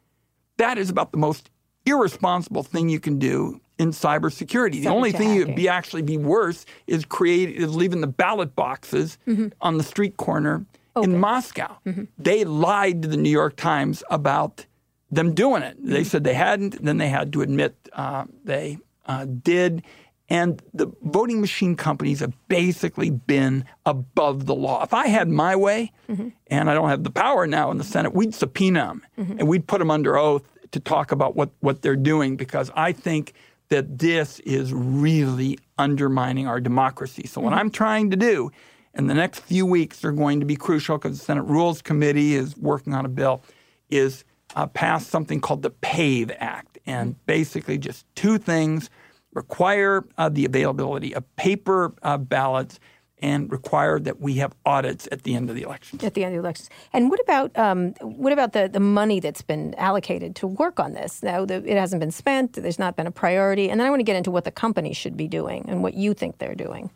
that 0.59 0.79
is 0.79 0.91
about 0.91 1.13
the 1.13 1.19
most 1.19 1.51
irresponsible 1.85 2.63
thing 2.63 2.89
you 2.89 3.01
can 3.01 3.19
do 3.19 3.61
in 3.79 3.91
cybersecurity. 3.91 4.83
The 4.83 4.89
only 4.89 5.13
thing 5.13 5.39
that 5.39 5.49
would 5.49 5.57
be 5.57 5.69
actually 5.69 6.03
be 6.03 6.17
worse 6.17 6.65
is 6.87 7.05
create 7.05 7.51
is 7.51 7.75
leaving 7.75 8.01
the 8.01 8.07
ballot 8.07 8.55
boxes 8.55 9.19
mm-hmm. 9.27 9.49
on 9.61 9.77
the 9.77 9.85
street 9.85 10.17
corner 10.17 10.65
Open. 10.95 11.13
in 11.13 11.21
Moscow. 11.21 11.77
Mm-hmm. 11.85 12.05
They 12.19 12.45
lied 12.45 13.03
to 13.03 13.09
the 13.09 13.17
New 13.17 13.31
York 13.31 13.57
Times 13.57 14.03
about 14.11 14.67
them 15.11 15.35
doing 15.35 15.63
it. 15.63 15.77
They 15.79 16.05
said 16.05 16.25
they 16.25 16.35
hadn't, 16.35 16.83
then 16.83 16.99
they 16.99 17.09
had 17.09 17.33
to 17.35 17.43
admit 17.43 17.77
uh, 17.93 18.25
they 18.45 18.79
uh, 19.07 19.25
did. 19.25 19.83
And 20.29 20.61
the 20.75 20.91
voting 21.03 21.41
machine 21.41 21.77
companies 21.77 22.19
have 22.21 22.35
basically 22.49 23.11
been 23.11 23.65
above 23.85 24.47
the 24.47 24.55
law. 24.55 24.83
If 24.83 24.93
I 24.93 25.07
had 25.07 25.29
my 25.29 25.55
way, 25.55 25.93
mm-hmm. 26.09 26.31
and 26.49 26.69
I 26.69 26.75
don't 26.75 26.89
have 26.89 27.05
the 27.05 27.11
power 27.11 27.47
now 27.47 27.71
in 27.71 27.79
the 27.79 27.85
Senate, 27.85 28.13
we'd 28.13 28.35
subpoena 28.35 28.81
them 28.81 29.07
mm-hmm. 29.17 29.39
and 29.39 29.49
we'd 29.49 29.69
put 29.69 29.79
them 29.79 29.91
under 29.91 30.19
oath 30.19 30.43
to 30.73 30.81
talk 30.81 31.13
about 31.13 31.37
what, 31.37 31.51
what 31.61 31.83
they're 31.83 31.95
doing 31.95 32.37
because 32.37 32.73
I 32.75 32.91
think 32.91 33.35
that 33.69 33.99
this 33.99 34.41
is 34.41 34.73
really 34.73 35.59
undermining 35.79 36.49
our 36.49 36.61
democracy. 36.61 37.27
So, 37.27 37.39
mm-hmm. 37.39 37.51
what 37.51 37.59
I'm 37.59 37.71
trying 37.71 38.11
to 38.11 38.17
do 38.17 38.51
in 38.95 39.07
the 39.07 39.15
next 39.15 39.41
few 39.41 39.67
weeks 39.67 40.05
are 40.05 40.13
going 40.13 40.41
to 40.41 40.47
be 40.47 40.57
crucial 40.57 40.99
because 40.99 41.19
the 41.19 41.25
Senate 41.25 41.43
Rules 41.43 41.83
Committee 41.83 42.35
is 42.35 42.57
working 42.57 42.95
on 42.95 43.05
a 43.05 43.09
bill, 43.09 43.43
is 43.91 44.25
uh, 44.57 44.67
passed 44.67 45.09
something 45.11 45.41
called 45.41 45.63
the 45.63 45.71
PAVE 45.71 46.33
Act. 46.39 46.79
And 46.87 47.15
basically, 47.27 47.79
just 47.79 48.07
two 48.15 48.39
things 48.39 48.91
require 49.35 50.05
uh, 50.17 50.31
the 50.31 50.45
availability 50.45 51.15
of 51.15 51.37
paper 51.37 51.95
uh, 52.03 52.17
ballots 52.17 52.81
and 53.19 53.51
require 53.51 53.99
that 53.99 54.21
we 54.21 54.35
have 54.35 54.55
audits 54.67 55.09
at 55.11 55.23
the 55.23 55.35
end 55.35 55.49
of 55.49 55.57
the 55.57 55.63
election. 55.63 55.99
At 56.03 56.15
the 56.15 56.25
end 56.25 56.35
of 56.35 56.43
the 56.43 56.47
elections. 56.47 56.71
And 56.93 57.11
what 57.11 57.21
about 57.21 57.57
um, 57.59 57.93
what 58.01 58.33
about 58.33 58.53
the, 58.53 58.69
the 58.69 58.81
money 58.81 59.21
that's 59.21 59.43
been 59.43 59.75
allocated 59.75 60.37
to 60.37 60.47
work 60.47 60.81
on 60.81 60.93
this? 60.93 61.23
Now, 61.23 61.45
the, 61.45 61.57
it 61.71 61.77
hasn't 61.77 62.01
been 62.01 62.11
spent. 62.11 62.55
There's 62.55 62.79
not 62.79 62.97
been 62.97 63.07
a 63.07 63.11
priority. 63.11 63.71
And 63.71 63.81
then 63.81 63.87
I 63.87 63.91
want 63.91 64.01
to 64.01 64.05
get 64.05 64.17
into 64.17 64.31
what 64.31 64.45
the 64.45 64.51
company 64.51 64.93
should 64.93 65.17
be 65.17 65.29
doing 65.29 65.65
and 65.69 65.83
what 65.83 65.95
you 65.95 66.15
think 66.15 66.39
they're 66.39 66.55
doing. 66.55 66.91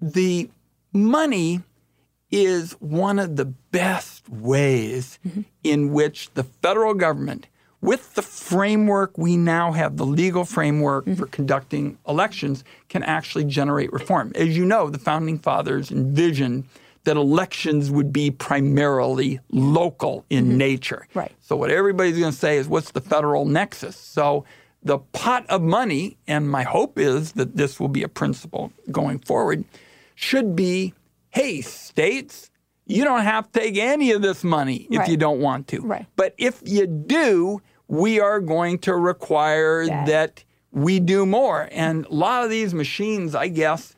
The 0.00 0.50
money 0.92 1.62
is 2.30 2.72
one 2.80 3.18
of 3.18 3.36
the 3.36 3.44
best 3.44 4.28
ways 4.28 5.18
mm-hmm. 5.26 5.42
in 5.62 5.92
which 5.92 6.30
the 6.34 6.44
federal 6.44 6.94
government 6.94 7.46
with 7.80 8.14
the 8.14 8.22
framework 8.22 9.16
we 9.16 9.36
now 9.36 9.70
have, 9.70 9.96
the 9.96 10.06
legal 10.06 10.44
framework 10.44 11.04
mm-hmm. 11.04 11.14
for 11.14 11.26
conducting 11.26 11.96
elections, 12.08 12.64
can 12.88 13.02
actually 13.04 13.44
generate 13.44 13.92
reform. 13.92 14.32
As 14.34 14.56
you 14.56 14.64
know, 14.64 14.90
the 14.90 14.98
founding 14.98 15.38
fathers 15.38 15.92
envisioned 15.92 16.64
that 17.04 17.16
elections 17.16 17.88
would 17.90 18.12
be 18.12 18.32
primarily 18.32 19.38
local 19.52 20.24
in 20.28 20.46
mm-hmm. 20.46 20.56
nature. 20.56 21.06
Right. 21.14 21.30
So 21.40 21.54
what 21.54 21.70
everybody's 21.70 22.18
going 22.18 22.32
to 22.32 22.38
say 22.38 22.56
is, 22.56 22.66
what's 22.66 22.90
the 22.90 23.00
federal 23.00 23.44
nexus? 23.44 23.94
So 23.94 24.44
the 24.82 24.98
pot 24.98 25.46
of 25.48 25.62
money, 25.62 26.16
and 26.26 26.50
my 26.50 26.64
hope 26.64 26.98
is 26.98 27.32
that 27.32 27.56
this 27.56 27.78
will 27.78 27.88
be 27.88 28.02
a 28.02 28.08
principle 28.08 28.72
going 28.90 29.20
forward, 29.20 29.64
should 30.16 30.56
be, 30.56 30.94
hey, 31.36 31.60
states, 31.60 32.50
you 32.86 33.04
don't 33.04 33.22
have 33.22 33.52
to 33.52 33.60
take 33.60 33.76
any 33.76 34.12
of 34.12 34.22
this 34.22 34.42
money 34.42 34.88
if 34.90 35.00
right. 35.00 35.08
you 35.08 35.18
don't 35.18 35.38
want 35.38 35.68
to. 35.68 35.82
Right. 35.82 36.06
But 36.16 36.34
if 36.38 36.62
you 36.64 36.86
do, 36.86 37.60
we 37.88 38.20
are 38.20 38.40
going 38.40 38.78
to 38.80 38.96
require 38.96 39.86
that. 39.86 40.06
that 40.06 40.44
we 40.72 40.98
do 40.98 41.26
more. 41.26 41.68
And 41.72 42.06
a 42.06 42.14
lot 42.14 42.42
of 42.42 42.48
these 42.48 42.72
machines, 42.72 43.34
I 43.34 43.48
guess, 43.48 43.94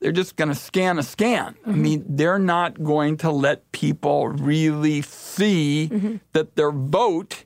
they're 0.00 0.12
just 0.12 0.36
going 0.36 0.48
to 0.48 0.54
scan 0.54 0.98
a 0.98 1.02
scan. 1.02 1.54
Mm-hmm. 1.54 1.70
I 1.70 1.74
mean, 1.74 2.04
they're 2.08 2.38
not 2.38 2.82
going 2.82 3.18
to 3.18 3.30
let 3.30 3.70
people 3.72 4.28
really 4.28 5.02
see 5.02 5.90
mm-hmm. 5.92 6.16
that 6.32 6.56
their 6.56 6.72
vote 6.72 7.44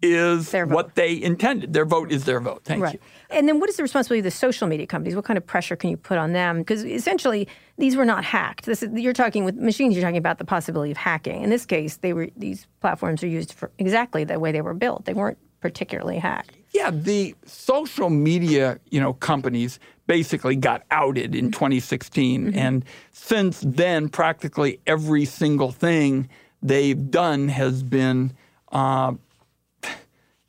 is 0.00 0.50
their 0.52 0.66
what 0.66 0.94
they 0.94 1.20
intended. 1.20 1.72
Their 1.72 1.84
vote 1.84 2.12
is 2.12 2.24
their 2.24 2.40
vote. 2.40 2.62
Thank 2.64 2.84
right. 2.84 2.94
you. 2.94 3.00
And 3.30 3.48
then 3.48 3.60
what 3.60 3.68
is 3.70 3.76
the 3.76 3.82
responsibility 3.82 4.20
of 4.20 4.24
the 4.24 4.30
social 4.30 4.66
media 4.66 4.86
companies? 4.86 5.14
What 5.14 5.24
kind 5.24 5.36
of 5.36 5.46
pressure 5.46 5.76
can 5.76 5.90
you 5.90 5.96
put 5.96 6.18
on 6.18 6.32
them? 6.32 6.58
Because 6.58 6.84
essentially, 6.84 7.48
these 7.78 7.96
were 7.96 8.04
not 8.04 8.24
hacked. 8.24 8.66
This 8.66 8.82
is, 8.82 8.90
you're 8.92 9.12
talking 9.12 9.44
with 9.44 9.56
machines. 9.56 9.94
You're 9.94 10.02
talking 10.02 10.16
about 10.16 10.38
the 10.38 10.44
possibility 10.44 10.90
of 10.90 10.96
hacking. 10.96 11.42
In 11.42 11.50
this 11.50 11.64
case, 11.64 11.98
they 11.98 12.12
were 12.12 12.28
these 12.36 12.66
platforms 12.80 13.22
are 13.22 13.28
used 13.28 13.52
for 13.52 13.70
exactly 13.78 14.24
the 14.24 14.38
way 14.38 14.52
they 14.52 14.60
were 14.60 14.74
built. 14.74 15.04
They 15.04 15.14
weren't 15.14 15.38
particularly 15.60 16.18
hacked. 16.18 16.56
Yeah, 16.72 16.90
the 16.90 17.34
social 17.44 18.10
media, 18.10 18.78
you 18.90 19.00
know, 19.00 19.14
companies 19.14 19.78
basically 20.06 20.56
got 20.56 20.82
outed 20.90 21.34
in 21.34 21.50
2016, 21.50 22.46
mm-hmm. 22.46 22.58
and 22.58 22.84
since 23.12 23.62
then, 23.64 24.08
practically 24.08 24.80
every 24.86 25.24
single 25.24 25.72
thing 25.72 26.28
they've 26.62 27.10
done 27.10 27.48
has 27.48 27.82
been. 27.82 28.32
Uh, 28.72 29.14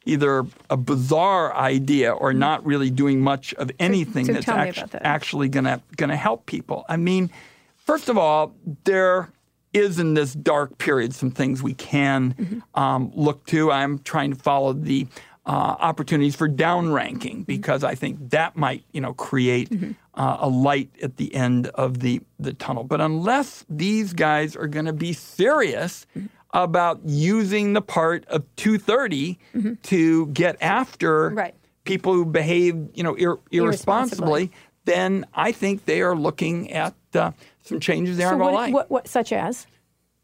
either 0.06 0.46
a 0.70 0.78
bizarre 0.78 1.56
idea 1.56 2.12
or 2.12 2.34
not 2.34 2.66
really 2.66 2.90
doing 2.90 3.22
much 3.22 3.54
of 3.56 3.72
anything 3.80 4.26
so, 4.26 4.34
so 4.34 4.40
that's 4.42 4.50
actu- 4.50 4.88
that. 4.88 5.06
actually 5.06 5.50
gonna 5.50 5.82
gonna 5.98 6.16
help 6.16 6.46
people. 6.46 6.86
I 6.90 6.98
mean, 6.98 7.30
first 7.78 8.10
of 8.10 8.18
all, 8.18 8.56
there 8.84 9.30
is 9.74 10.00
in 10.00 10.16
this 10.16 10.34
dark 10.34 10.78
period 10.78 11.14
some 11.14 11.32
things 11.32 11.64
we 11.64 11.74
can 11.74 12.34
mm-hmm. 12.34 12.80
um, 12.80 13.12
look 13.14 13.46
to. 13.48 13.72
I'm 13.72 14.00
trying 14.00 14.32
to 14.32 14.40
follow 14.40 14.74
the 14.74 15.08
uh, 15.46 15.76
opportunities 15.80 16.36
for 16.36 16.50
downranking 16.50 17.20
mm-hmm. 17.20 17.42
because 17.44 17.84
I 17.84 17.96
think 17.96 18.32
that 18.32 18.56
might 18.56 18.84
you 18.92 19.02
know 19.02 19.14
create 19.14 19.70
mm-hmm. 19.70 19.92
uh, 20.16 20.38
a 20.40 20.50
light 20.50 20.90
at 21.04 21.18
the 21.18 21.34
end 21.36 21.68
of 21.68 22.00
the 22.00 22.22
the 22.40 22.54
tunnel. 22.54 22.84
But 22.84 23.02
unless 23.02 23.66
these 23.70 24.14
guys 24.14 24.56
are 24.56 24.68
going 24.68 24.86
to 24.86 24.94
be 24.94 25.14
serious 25.14 26.08
mm-hmm 26.18 26.26
about 26.54 27.00
using 27.06 27.74
the 27.74 27.82
part 27.82 28.26
of 28.28 28.44
230 28.56 29.40
mm-hmm. 29.56 29.74
to 29.84 30.28
get 30.28 30.58
after 30.62 31.30
right. 31.30 31.56
people 31.84 32.14
who 32.14 32.26
behave, 32.26 32.90
you 32.94 33.04
know, 33.04 33.16
ir- 33.16 33.40
irresponsibly, 33.52 34.44
irresponsibly, 34.44 34.52
then 34.86 35.26
I 35.34 35.52
think 35.52 35.86
they 35.86 36.02
are 36.02 36.16
looking 36.16 36.72
at 36.72 36.94
uh, 37.14 37.32
some 37.62 37.80
changes 37.80 38.18
they 38.18 38.24
so 38.24 38.30
aren't 38.30 38.40
going 38.42 38.54
to 38.54 38.58
like. 38.58 38.74
What, 38.74 38.92
what, 38.92 39.08
such 39.08 39.32
as? 39.32 39.68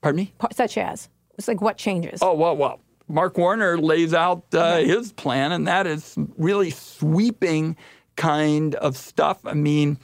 Pardon 0.01 0.17
me? 0.17 0.34
Such 0.53 0.77
as? 0.77 1.10
It's 1.38 1.48
like 1.48 1.62
what 1.62 1.77
changes? 1.77 2.19
Oh, 2.22 2.34
well, 2.34 2.55
well. 2.55 2.79
Mark 3.10 3.38
Warner 3.38 3.77
lays 3.77 4.13
out 4.13 4.43
uh, 4.53 4.77
his 4.77 5.13
plan, 5.13 5.53
and 5.53 5.65
that 5.67 5.88
is 5.88 6.17
really 6.38 6.72
sweeping 6.72 7.77
kind 8.17 8.75
of 8.75 8.98
stuff. 8.98 9.39
I 9.46 9.53
mean, 9.53 9.98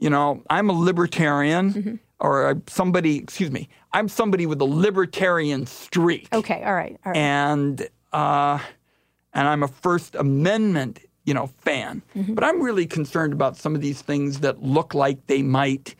you 0.00 0.10
know, 0.10 0.42
I'm 0.50 0.68
a 0.68 0.72
libertarian. 0.72 1.72
Mm-hmm 1.72 1.94
or 2.20 2.60
somebody, 2.66 3.16
excuse 3.16 3.50
me, 3.50 3.68
I'm 3.92 4.08
somebody 4.08 4.46
with 4.46 4.60
a 4.60 4.64
libertarian 4.64 5.66
streak. 5.66 6.28
Okay, 6.32 6.62
all 6.64 6.74
right, 6.74 6.98
all 7.04 7.12
right. 7.12 7.18
And 7.18 7.88
uh, 8.12 8.58
and 9.34 9.48
I'm 9.48 9.62
a 9.62 9.68
First 9.68 10.14
Amendment, 10.14 11.00
you 11.24 11.34
know, 11.34 11.46
fan. 11.58 12.02
Mm-hmm. 12.16 12.34
But 12.34 12.44
I'm 12.44 12.60
really 12.60 12.86
concerned 12.86 13.32
about 13.32 13.56
some 13.56 13.74
of 13.74 13.80
these 13.80 14.02
things 14.02 14.40
that 14.40 14.62
look 14.62 14.94
like 14.94 15.26
they 15.26 15.42
might 15.42 15.94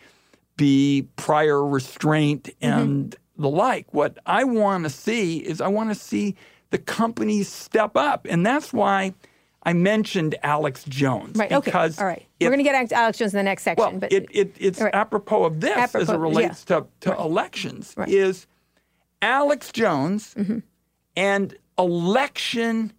be 0.57 1.07
prior 1.17 1.65
restraint 1.65 2.45
mm-hmm. 2.45 2.81
and 2.81 3.11
mm-hmm. 3.11 3.43
the 3.43 3.49
like. 3.49 3.93
What 3.95 4.19
I 4.27 4.45
want 4.45 4.85
to 4.85 4.91
see 4.91 5.39
is 5.39 5.61
I 5.61 5.69
want 5.69 5.91
to 5.91 5.95
see 5.95 6.35
the 6.71 6.79
companies 6.79 7.49
step 7.49 7.97
up, 7.97 8.27
and 8.29 8.45
that's 8.45 8.73
why 8.73 9.15
I 9.63 9.73
mentioned 9.73 10.37
Alex 10.43 10.85
Jones. 10.85 11.37
Right. 11.37 11.51
Because 11.51 11.99
okay. 11.99 12.03
All 12.03 12.09
right. 12.09 12.27
If, 12.39 12.47
We're 12.47 12.57
going 12.57 12.65
to 12.65 12.71
get 12.71 12.93
Alex 12.93 13.19
Jones 13.19 13.35
in 13.35 13.39
the 13.39 13.43
next 13.43 13.65
section. 13.65 13.83
Well, 13.83 14.01
but 14.01 14.13
it, 14.13 14.27
it, 14.31 14.57
it's 14.59 14.81
right. 14.81 14.95
apropos 14.95 15.45
of 15.45 15.61
this 15.61 15.77
apropos, 15.77 16.03
as 16.03 16.11
it 16.11 16.19
relates 16.19 16.65
yeah. 16.69 16.81
to, 16.81 16.87
to 17.01 17.11
right. 17.11 17.19
elections 17.19 17.95
is 18.07 18.47
Alex 19.21 19.73
Jones 19.73 20.35
mm-hmm. 20.35 20.59
and 21.17 21.57
election 21.79 22.93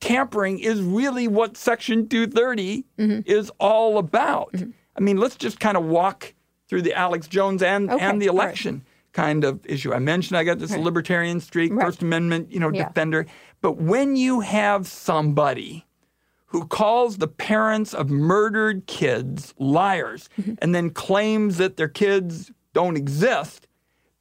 tampering 0.00 0.58
is 0.58 0.80
really 0.82 1.28
what 1.28 1.56
Section 1.56 2.08
230 2.08 2.84
mm-hmm. 2.98 3.20
is 3.26 3.50
all 3.58 3.98
about. 3.98 4.52
Mm-hmm. 4.52 4.70
I 4.96 5.00
mean, 5.00 5.18
let's 5.18 5.36
just 5.36 5.60
kind 5.60 5.76
of 5.76 5.84
walk 5.84 6.34
through 6.68 6.82
the 6.82 6.94
Alex 6.94 7.28
Jones 7.28 7.62
and, 7.62 7.90
okay. 7.90 8.04
and 8.04 8.20
the 8.20 8.26
election 8.26 8.84
kind 9.12 9.44
of 9.44 9.64
issue. 9.66 9.92
I 9.92 9.98
mentioned 9.98 10.36
I 10.38 10.44
got 10.44 10.58
this 10.58 10.74
libertarian 10.76 11.40
streak, 11.40 11.72
First 11.72 12.02
Amendment, 12.02 12.52
you 12.52 12.60
know, 12.60 12.70
defender. 12.70 13.26
But 13.60 13.72
when 13.76 14.16
you 14.16 14.40
have 14.40 14.86
somebody 14.86 15.84
who 16.50 16.66
calls 16.66 17.18
the 17.18 17.28
parents 17.28 17.94
of 17.94 18.10
murdered 18.10 18.86
kids 18.86 19.54
liars 19.58 20.28
mm-hmm. 20.38 20.54
and 20.58 20.74
then 20.74 20.90
claims 20.90 21.58
that 21.58 21.76
their 21.76 21.88
kids 21.88 22.50
don't 22.72 22.96
exist, 22.96 23.68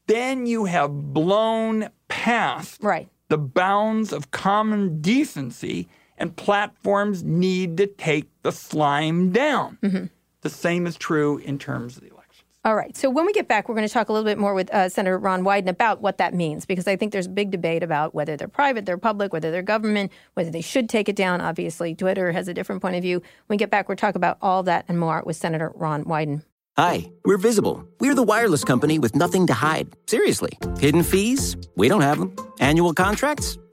then 0.08 0.46
you 0.46 0.66
have 0.66 0.92
blown 1.14 1.90
past 2.08 2.84
right. 2.84 3.10
the 3.30 3.38
bounds 3.38 4.14
of 4.14 4.32
common 4.32 5.02
decency, 5.02 5.88
and 6.18 6.36
platforms 6.36 7.24
need 7.24 7.78
to 7.78 7.88
take 7.88 8.30
the 8.44 8.52
slime 8.52 9.32
down. 9.32 9.78
Mm-hmm. 9.82 10.06
The 10.42 10.50
same 10.50 10.86
is 10.86 10.98
true 10.98 11.38
in 11.40 11.58
terms 11.58 11.98
of 11.98 12.04
the 12.04 12.12
all 12.66 12.76
right. 12.76 12.96
So 12.98 13.10
when 13.10 13.26
we 13.26 13.32
get 13.32 13.48
back, 13.48 13.70
we're 13.70 13.76
going 13.76 13.88
to 13.88 13.94
talk 13.94 14.10
a 14.10 14.14
little 14.14 14.26
bit 14.26 14.38
more 14.38 14.54
with 14.54 14.74
uh, 14.74 14.90
Senator 14.90 15.18
Ron 15.18 15.44
Wyden 15.44 15.70
about 15.70 16.02
what 16.02 16.18
that 16.18 16.34
means, 16.34 16.66
because 16.66 16.88
I 16.88 16.96
think 16.98 17.14
there's 17.14 17.28
a 17.28 17.30
big 17.30 17.52
debate 17.52 17.84
about 17.84 18.14
whether 18.14 18.36
they're 18.36 18.50
private, 18.50 18.86
they're 18.86 18.98
public, 18.98 19.32
whether 19.32 19.50
they're 19.50 19.62
government, 19.62 20.12
whether 20.34 20.52
they 20.52 20.62
should 20.62 20.90
take 20.90 21.08
it 21.08 21.16
down. 21.16 21.40
Obviously, 21.40 21.96
Twitter 21.96 22.32
has 22.32 22.48
a 22.48 22.54
different 22.54 22.82
point 22.82 22.96
of 22.96 23.02
view. 23.02 23.20
When 23.20 23.56
we 23.56 23.58
get 23.58 23.70
back, 23.70 23.88
we'll 23.88 23.96
talk 23.96 24.16
about 24.16 24.38
all 24.42 24.64
that 24.64 24.86
and 24.88 25.00
more 25.00 25.24
with 25.26 25.38
Senator 25.38 25.72
Ron 25.76 26.04
Wyden. 26.04 26.44
Hi, 26.78 27.12
we're 27.26 27.38
Visible. 27.38 27.86
We're 28.00 28.16
the 28.16 28.24
wireless 28.24 28.64
company 28.64 29.00
with 29.00 29.16
nothing 29.16 29.48
to 29.48 29.54
hide. 29.54 29.94
Seriously. 30.08 30.58
Hidden 30.80 31.04
fees? 31.04 31.58
We 31.76 31.90
don't 31.90 32.02
have 32.02 32.20
them. 32.20 32.36
Annual 32.60 32.94
contracts? 32.94 33.58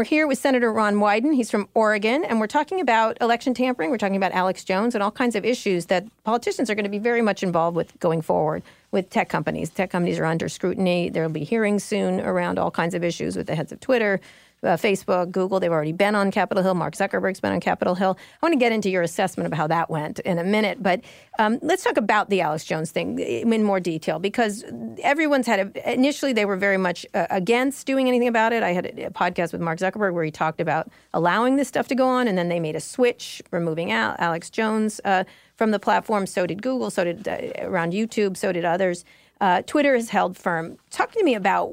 We're 0.00 0.04
here 0.04 0.26
with 0.26 0.38
Senator 0.38 0.72
Ron 0.72 0.94
Wyden. 0.94 1.34
He's 1.34 1.50
from 1.50 1.68
Oregon, 1.74 2.24
and 2.24 2.40
we're 2.40 2.46
talking 2.46 2.80
about 2.80 3.18
election 3.20 3.52
tampering. 3.52 3.90
We're 3.90 3.98
talking 3.98 4.16
about 4.16 4.32
Alex 4.32 4.64
Jones 4.64 4.94
and 4.94 5.04
all 5.04 5.10
kinds 5.10 5.36
of 5.36 5.44
issues 5.44 5.84
that 5.86 6.06
politicians 6.24 6.70
are 6.70 6.74
going 6.74 6.84
to 6.84 6.90
be 6.90 6.98
very 6.98 7.20
much 7.20 7.42
involved 7.42 7.76
with 7.76 8.00
going 8.00 8.22
forward 8.22 8.62
with 8.92 9.10
tech 9.10 9.28
companies. 9.28 9.68
Tech 9.68 9.90
companies 9.90 10.18
are 10.18 10.24
under 10.24 10.48
scrutiny. 10.48 11.10
There 11.10 11.22
will 11.22 11.28
be 11.28 11.44
hearings 11.44 11.84
soon 11.84 12.18
around 12.18 12.58
all 12.58 12.70
kinds 12.70 12.94
of 12.94 13.04
issues 13.04 13.36
with 13.36 13.46
the 13.46 13.54
heads 13.54 13.72
of 13.72 13.80
Twitter, 13.80 14.22
uh, 14.62 14.76
Facebook, 14.76 15.30
Google. 15.30 15.60
They've 15.60 15.72
already 15.72 15.92
been 15.92 16.14
on 16.14 16.30
Capitol 16.30 16.62
Hill. 16.62 16.74
Mark 16.74 16.94
Zuckerberg's 16.94 17.40
been 17.40 17.52
on 17.52 17.60
Capitol 17.60 17.94
Hill. 17.94 18.16
I 18.18 18.46
want 18.46 18.52
to 18.52 18.58
get 18.58 18.72
into 18.72 18.90
your 18.90 19.02
assessment 19.02 19.46
of 19.46 19.56
how 19.56 19.66
that 19.66 19.90
went 19.90 20.18
in 20.20 20.38
a 20.38 20.44
minute, 20.44 20.82
but 20.82 21.00
um, 21.38 21.58
let's 21.62 21.82
talk 21.82 21.96
about 21.96 22.30
the 22.30 22.40
Alex 22.40 22.64
Jones 22.64 22.90
thing 22.90 23.18
in 23.18 23.64
more 23.64 23.80
detail 23.80 24.18
because 24.18 24.64
everyone's 25.02 25.46
had 25.46 25.60
a, 25.76 25.92
initially 25.92 26.32
they 26.32 26.44
were 26.44 26.56
very 26.56 26.76
much 26.76 27.06
uh, 27.14 27.26
against 27.30 27.86
doing 27.86 28.08
anything 28.08 28.28
about 28.28 28.52
it. 28.52 28.62
I 28.62 28.72
had 28.72 28.86
a, 28.86 29.06
a, 29.06 29.10
podcast 29.10 29.52
with 29.52 29.60
Mark 29.60 29.78
Zuckerberg 29.78 30.12
where 30.12 30.24
he 30.24 30.30
talked 30.30 30.60
about 30.60 30.90
allowing 31.14 31.56
this 31.56 31.68
stuff 31.68 31.88
to 31.88 31.94
go 31.94 32.06
on, 32.06 32.28
and 32.28 32.36
then 32.36 32.48
they 32.48 32.60
made 32.60 32.76
a 32.76 32.80
switch, 32.80 33.42
removing 33.50 33.92
Al- 33.92 34.16
Alex 34.18 34.50
Jones 34.50 35.00
uh, 35.04 35.24
from 35.56 35.70
the 35.70 35.78
platform. 35.78 36.26
So 36.26 36.46
did 36.46 36.62
Google. 36.62 36.90
So 36.90 37.04
did 37.04 37.26
uh, 37.26 37.38
around 37.62 37.92
YouTube. 37.92 38.36
So 38.36 38.52
did 38.52 38.64
others. 38.64 39.04
Uh, 39.40 39.62
Twitter 39.62 39.94
has 39.94 40.10
held 40.10 40.36
firm. 40.36 40.76
Talk 40.90 41.12
to 41.12 41.24
me 41.24 41.34
about 41.34 41.72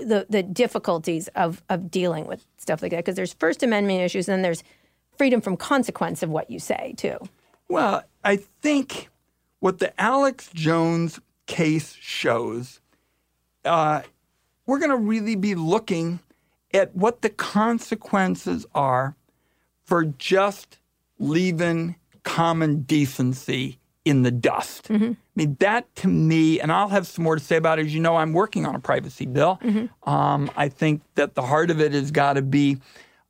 the 0.00 0.26
the 0.28 0.42
difficulties 0.42 1.28
of 1.28 1.62
of 1.68 1.90
dealing 1.90 2.26
with 2.26 2.44
stuff 2.56 2.82
like 2.82 2.90
that 2.90 2.98
because 2.98 3.14
there's 3.14 3.34
First 3.34 3.62
Amendment 3.62 4.00
issues 4.00 4.28
and 4.28 4.34
then 4.34 4.42
there's 4.42 4.64
freedom 5.16 5.40
from 5.40 5.56
consequence 5.56 6.22
of 6.22 6.30
what 6.30 6.50
you 6.50 6.58
say 6.58 6.94
too. 6.96 7.18
Well, 7.68 8.02
I 8.24 8.36
think 8.36 9.08
what 9.60 9.78
the 9.78 9.98
Alex 10.00 10.50
Jones 10.54 11.20
case 11.46 11.96
shows, 12.00 12.80
uh, 13.64 14.02
we're 14.66 14.78
going 14.78 14.90
to 14.90 14.96
really 14.96 15.34
be 15.34 15.54
looking 15.54 16.20
at 16.72 16.94
what 16.94 17.22
the 17.22 17.30
consequences 17.30 18.66
are 18.74 19.16
for 19.84 20.04
just 20.04 20.78
leaving 21.18 21.96
common 22.22 22.82
decency 22.82 23.78
in 24.08 24.22
the 24.22 24.30
dust. 24.30 24.88
Mm-hmm. 24.88 25.12
I 25.12 25.16
mean, 25.36 25.56
that 25.60 25.94
to 25.96 26.08
me, 26.08 26.60
and 26.60 26.72
I'll 26.72 26.88
have 26.88 27.06
some 27.06 27.24
more 27.24 27.36
to 27.36 27.42
say 27.42 27.56
about 27.56 27.78
it. 27.78 27.86
As 27.86 27.94
you 27.94 28.00
know, 28.00 28.16
I'm 28.16 28.32
working 28.32 28.66
on 28.66 28.74
a 28.74 28.80
privacy 28.80 29.26
bill. 29.26 29.58
Mm-hmm. 29.62 30.08
Um, 30.08 30.50
I 30.56 30.68
think 30.68 31.02
that 31.14 31.34
the 31.34 31.42
heart 31.42 31.70
of 31.70 31.80
it 31.80 31.92
has 31.92 32.10
got 32.10 32.34
to 32.34 32.42
be 32.42 32.78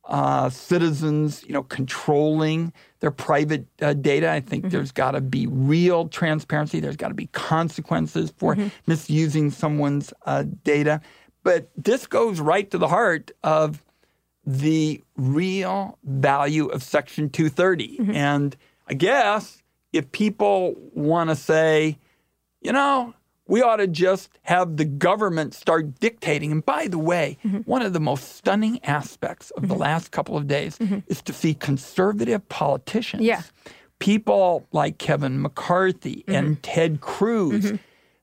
uh, 0.05 0.49
citizens, 0.49 1.43
you 1.45 1.53
know, 1.53 1.63
controlling 1.63 2.73
their 2.99 3.11
private 3.11 3.67
uh, 3.81 3.93
data. 3.93 4.31
I 4.31 4.39
think 4.39 4.63
mm-hmm. 4.63 4.71
there's 4.71 4.91
got 4.91 5.11
to 5.11 5.21
be 5.21 5.47
real 5.47 6.07
transparency. 6.07 6.79
There's 6.79 6.97
got 6.97 7.09
to 7.09 7.13
be 7.13 7.27
consequences 7.27 8.33
for 8.37 8.55
mm-hmm. 8.55 8.69
misusing 8.87 9.51
someone's 9.51 10.11
uh, 10.25 10.45
data. 10.63 11.01
But 11.43 11.69
this 11.77 12.07
goes 12.07 12.39
right 12.39 12.69
to 12.71 12.77
the 12.77 12.87
heart 12.87 13.31
of 13.43 13.83
the 14.45 15.03
real 15.15 15.97
value 16.03 16.67
of 16.67 16.81
Section 16.81 17.29
230. 17.29 17.97
Mm-hmm. 17.97 18.11
And 18.11 18.57
I 18.87 18.95
guess 18.95 19.58
if 19.93 20.11
people 20.11 20.75
want 20.93 21.29
to 21.29 21.35
say, 21.35 21.97
you 22.61 22.71
know, 22.71 23.13
we 23.49 23.63
ought 23.63 23.77
to 23.77 23.87
just 23.87 24.29
have 24.43 24.77
the 24.77 24.85
government 24.85 25.55
start 25.55 25.99
dictating. 25.99 26.51
And 26.51 26.63
by 26.63 26.87
the 26.87 26.99
way, 26.99 27.37
mm-hmm. 27.43 27.57
one 27.59 27.81
of 27.81 27.93
the 27.93 27.99
most 27.99 28.35
stunning 28.35 28.79
aspects 28.83 29.49
of 29.51 29.63
mm-hmm. 29.63 29.73
the 29.73 29.79
last 29.79 30.11
couple 30.11 30.37
of 30.37 30.47
days 30.47 30.77
mm-hmm. 30.77 30.99
is 31.07 31.21
to 31.23 31.33
see 31.33 31.55
conservative 31.55 32.47
politicians, 32.47 33.23
yeah. 33.23 33.41
people 33.97 34.67
like 34.71 34.99
Kevin 34.99 35.41
McCarthy 35.41 36.23
and 36.27 36.47
mm-hmm. 36.47 36.61
Ted 36.61 37.01
Cruz. 37.01 37.65
Mm-hmm. 37.65 37.75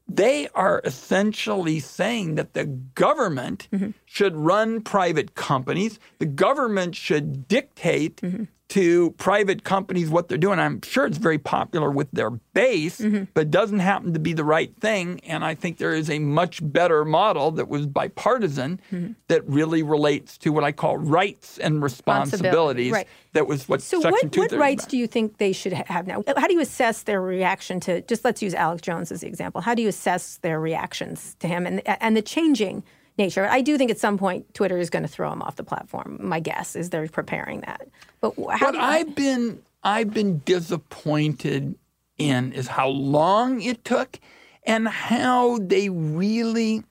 They 0.09 0.47
are 0.55 0.81
essentially 0.85 1.81
saying 1.81 2.37
that 2.37 2.55
the 2.55 2.67
government 2.67 3.67
mm-hmm. 3.73 3.91
should 4.05 4.37
run 4.37 4.81
private 4.81 5.35
companies. 5.35 5.99
The 6.21 6.27
government 6.27 6.95
should 6.95 7.49
dictate 7.49 8.21
to 8.69 9.13
private 9.13 9.63
companies 9.63 10.11
what 10.11 10.29
they're 10.29 10.39
doing. 10.39 10.59
I'm 10.59 10.83
sure 10.83 11.07
it's 11.07 11.19
very 11.19 11.39
popular 11.39 11.91
with 11.91 12.11
their 12.11 12.31
base, 12.31 13.01
mm-hmm. 13.01 13.25
but 13.33 13.51
doesn't 13.51 13.79
happen 13.79 14.13
to 14.15 14.19
be 14.19 14.33
the 14.33 14.45
right 14.45 14.75
thing. 14.81 15.21
And 15.25 15.45
I 15.45 15.55
think 15.55 15.79
there 15.79 15.95
is 15.95 16.11
a 16.11 16.19
much 16.19 16.61
better 16.63 17.05
model 17.05 17.53
that 17.53 17.69
was 17.69 17.87
bipartisan 17.87 18.81
mm-hmm. 18.91 19.13
that 19.29 19.47
really 19.49 19.85
relates 19.85 20.37
to 20.39 20.51
what 20.51 20.65
I 20.65 20.73
call 20.73 20.99
rights 20.99 21.59
and 21.59 21.81
responsibilities. 21.81 22.93
Right. 22.93 23.09
That 23.35 23.47
was 23.47 23.69
what 23.69 23.83
so 23.83 24.01
Section 24.01 24.31
what, 24.31 24.51
what 24.51 24.59
rights 24.59 24.87
do 24.87 24.97
you 24.97 25.07
think 25.07 25.39
they 25.39 25.53
should 25.53 25.73
have 25.73 26.07
now? 26.07 26.25
How 26.37 26.49
do 26.49 26.55
you 26.55 26.61
assess 26.61 27.03
their 27.03 27.21
reaction 27.21 27.79
to? 27.81 28.01
Just 28.03 28.25
let's 28.25 28.43
use 28.43 28.55
Alex 28.55 28.83
Jones 28.83 29.13
as 29.13 29.21
the 29.21 29.29
example. 29.29 29.61
How 29.61 29.75
do 29.75 29.83
you 29.83 29.89
assess 29.89 30.39
their 30.39 30.59
reactions 30.59 31.37
to 31.41 31.47
him 31.47 31.67
and 31.67 31.83
and 31.87 32.17
the 32.17 32.23
changing? 32.23 32.83
Nature. 33.19 33.47
I 33.47 33.61
do 33.61 33.79
think 33.79 33.91
at 33.91 33.99
some 33.99 34.19
point 34.19 34.53
Twitter 34.55 34.79
is 34.79 34.91
going 34.91 35.03
to 35.03 35.09
throw 35.09 35.31
them 35.31 35.43
off 35.43 35.57
the 35.57 35.65
platform. 35.65 36.19
My 36.21 36.41
guess 36.41 36.77
is 36.77 36.91
they're 36.91 37.09
preparing 37.09 37.61
that. 37.63 37.89
But 38.21 38.35
how 38.37 38.67
what 38.67 38.77
I've 38.77 39.15
been 39.15 39.63
I've 39.83 40.13
been 40.13 40.43
disappointed 40.45 41.77
in 42.19 42.53
is 42.53 42.67
how 42.67 42.89
long 42.89 43.63
it 43.63 43.85
took 43.85 44.19
and 44.65 44.89
how 44.89 45.59
they 45.59 45.89
really 45.89 46.83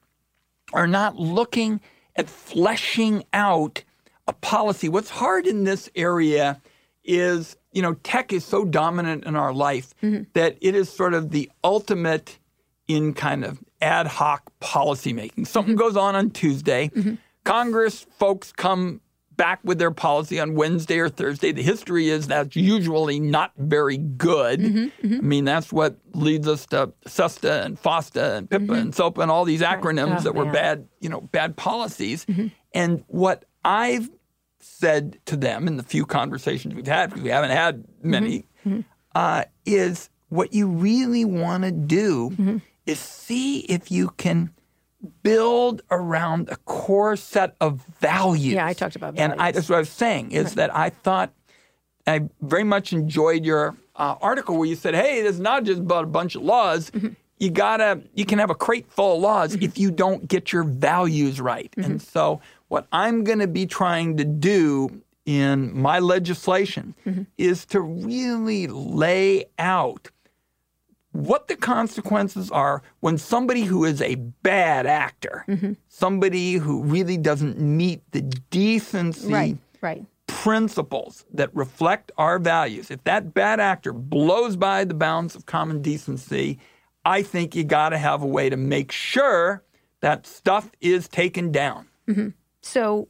are 0.73 0.87
not 0.87 1.17
looking 1.17 1.81
at 2.15 2.29
fleshing 2.29 3.23
out 3.33 3.83
a 4.27 4.33
policy. 4.33 4.89
What's 4.89 5.09
hard 5.09 5.45
in 5.45 5.65
this 5.65 5.89
area 5.95 6.61
is, 7.03 7.55
you 7.71 7.81
know, 7.81 7.93
tech 7.95 8.33
is 8.33 8.43
so 8.45 8.65
dominant 8.65 9.25
in 9.25 9.35
our 9.35 9.53
life 9.53 9.93
mm-hmm. 10.01 10.23
that 10.33 10.57
it 10.61 10.75
is 10.75 10.89
sort 10.89 11.13
of 11.13 11.31
the 11.31 11.51
ultimate 11.63 12.39
in 12.87 13.13
kind 13.13 13.43
of 13.43 13.59
ad 13.85 14.07
hoc 14.07 14.51
policymaking. 14.59 15.47
Something 15.47 15.75
mm-hmm. 15.75 15.83
goes 15.83 15.95
on 15.95 16.15
on 16.15 16.31
Tuesday. 16.31 16.89
Mm-hmm. 16.89 17.15
Congress 17.43 18.07
folks 18.17 18.51
come 18.51 18.99
back 19.37 19.59
with 19.63 19.77
their 19.77 19.91
policy 19.91 20.39
on 20.39 20.55
Wednesday 20.55 20.97
or 20.97 21.09
Thursday. 21.09 21.51
The 21.51 21.61
history 21.61 22.09
is 22.09 22.27
that's 22.27 22.55
usually 22.55 23.19
not 23.19 23.51
very 23.57 23.97
good. 23.97 24.59
Mm-hmm, 24.59 25.07
mm-hmm. 25.07 25.17
I 25.19 25.21
mean, 25.21 25.45
that's 25.45 25.71
what 25.71 25.97
leads 26.13 26.47
us 26.47 26.65
to 26.67 26.93
SESTA 27.05 27.65
and 27.65 27.77
FOSTA 27.79 28.37
and 28.37 28.49
PIPA 28.49 28.59
mm-hmm. 28.59 28.73
and 28.73 28.95
SOPA 28.95 29.21
and 29.21 29.31
all 29.31 29.45
these 29.45 29.61
acronyms 29.61 30.19
oh, 30.19 30.21
that 30.21 30.35
were 30.35 30.45
bad, 30.45 30.87
you 30.99 31.09
know, 31.09 31.21
bad 31.21 31.55
policies. 31.55 32.25
Mm-hmm. 32.25 32.47
And 32.73 33.03
what 33.07 33.45
I've 33.63 34.09
said 34.59 35.19
to 35.25 35.35
them 35.35 35.67
in 35.67 35.77
the 35.77 35.83
few 35.83 36.05
conversations 36.05 36.73
we've 36.73 36.87
had, 36.87 37.09
because 37.09 37.21
we 37.21 37.29
haven't 37.29 37.51
had 37.51 37.85
many, 38.01 38.47
mm-hmm. 38.65 38.81
uh, 39.13 39.43
is 39.65 40.09
what 40.29 40.53
you 40.53 40.67
really 40.67 41.25
want 41.25 41.63
to 41.63 41.71
do 41.71 42.61
is 42.85 42.99
see 42.99 43.59
if 43.61 43.91
you 43.91 44.09
can 44.17 44.51
build 45.23 45.81
around 45.91 46.49
a 46.49 46.55
core 46.57 47.15
set 47.15 47.55
of 47.61 47.83
values. 47.99 48.53
Yeah, 48.53 48.65
I 48.65 48.73
talked 48.73 48.95
about 48.95 49.15
values. 49.15 49.33
And 49.33 49.41
I, 49.41 49.51
that's 49.51 49.69
what 49.69 49.75
I 49.77 49.79
was 49.79 49.89
saying 49.89 50.31
is 50.31 50.47
right. 50.47 50.55
that 50.55 50.75
I 50.75 50.89
thought 50.89 51.33
I 52.07 52.29
very 52.41 52.63
much 52.63 52.93
enjoyed 52.93 53.45
your 53.45 53.75
uh, 53.95 54.15
article 54.21 54.57
where 54.57 54.67
you 54.67 54.75
said, 54.75 54.93
"Hey, 54.93 55.19
it's 55.19 55.39
not 55.39 55.63
just 55.63 55.79
about 55.79 56.03
a 56.03 56.07
bunch 56.07 56.35
of 56.35 56.43
laws. 56.43 56.91
Mm-hmm. 56.91 57.09
You 57.37 57.49
gotta, 57.49 58.01
you 58.13 58.25
can 58.25 58.39
have 58.39 58.49
a 58.49 58.55
crate 58.55 58.89
full 58.89 59.15
of 59.15 59.21
laws 59.21 59.53
mm-hmm. 59.53 59.65
if 59.65 59.77
you 59.77 59.91
don't 59.91 60.27
get 60.27 60.51
your 60.51 60.63
values 60.63 61.41
right." 61.41 61.71
Mm-hmm. 61.71 61.91
And 61.91 62.01
so, 62.01 62.41
what 62.67 62.87
I'm 62.91 63.23
going 63.23 63.39
to 63.39 63.47
be 63.47 63.65
trying 63.65 64.17
to 64.17 64.25
do 64.25 65.01
in 65.25 65.77
my 65.77 65.99
legislation 65.99 66.95
mm-hmm. 67.05 67.23
is 67.37 67.65
to 67.65 67.81
really 67.81 68.67
lay 68.67 69.45
out 69.57 70.09
what 71.15 71.47
the 71.47 71.55
consequences 71.55 72.51
are 72.51 72.81
when 72.99 73.17
somebody 73.17 73.61
who 73.61 73.85
is 73.85 74.01
a 74.01 74.15
bad 74.15 74.85
actor, 74.85 75.45
mm-hmm. 75.47 75.73
somebody 75.87 76.53
who 76.53 76.83
really 76.83 77.17
doesn't 77.17 77.59
meet 77.59 78.01
the 78.11 78.21
decency 78.21 79.31
right, 79.31 79.57
right. 79.81 80.05
principles 80.27 81.25
that 81.33 81.49
reflect 81.55 82.11
our 82.17 82.37
values, 82.37 82.91
if 82.91 83.03
that 83.05 83.33
bad 83.33 83.59
actor 83.59 83.93
blows 83.93 84.55
by 84.55 84.83
the 84.83 84.93
bounds 84.93 85.35
of 85.35 85.45
common 85.45 85.81
decency, 85.81 86.59
I 87.05 87.21
think 87.21 87.55
you 87.55 87.63
got 87.63 87.89
to 87.89 87.97
have 87.97 88.21
a 88.21 88.27
way 88.27 88.49
to 88.49 88.57
make 88.57 88.91
sure 88.91 89.63
that 90.01 90.27
stuff 90.27 90.69
is 90.81 91.07
taken 91.07 91.51
down. 91.51 91.87
Mm-hmm. 92.07 92.29
So 92.61 93.07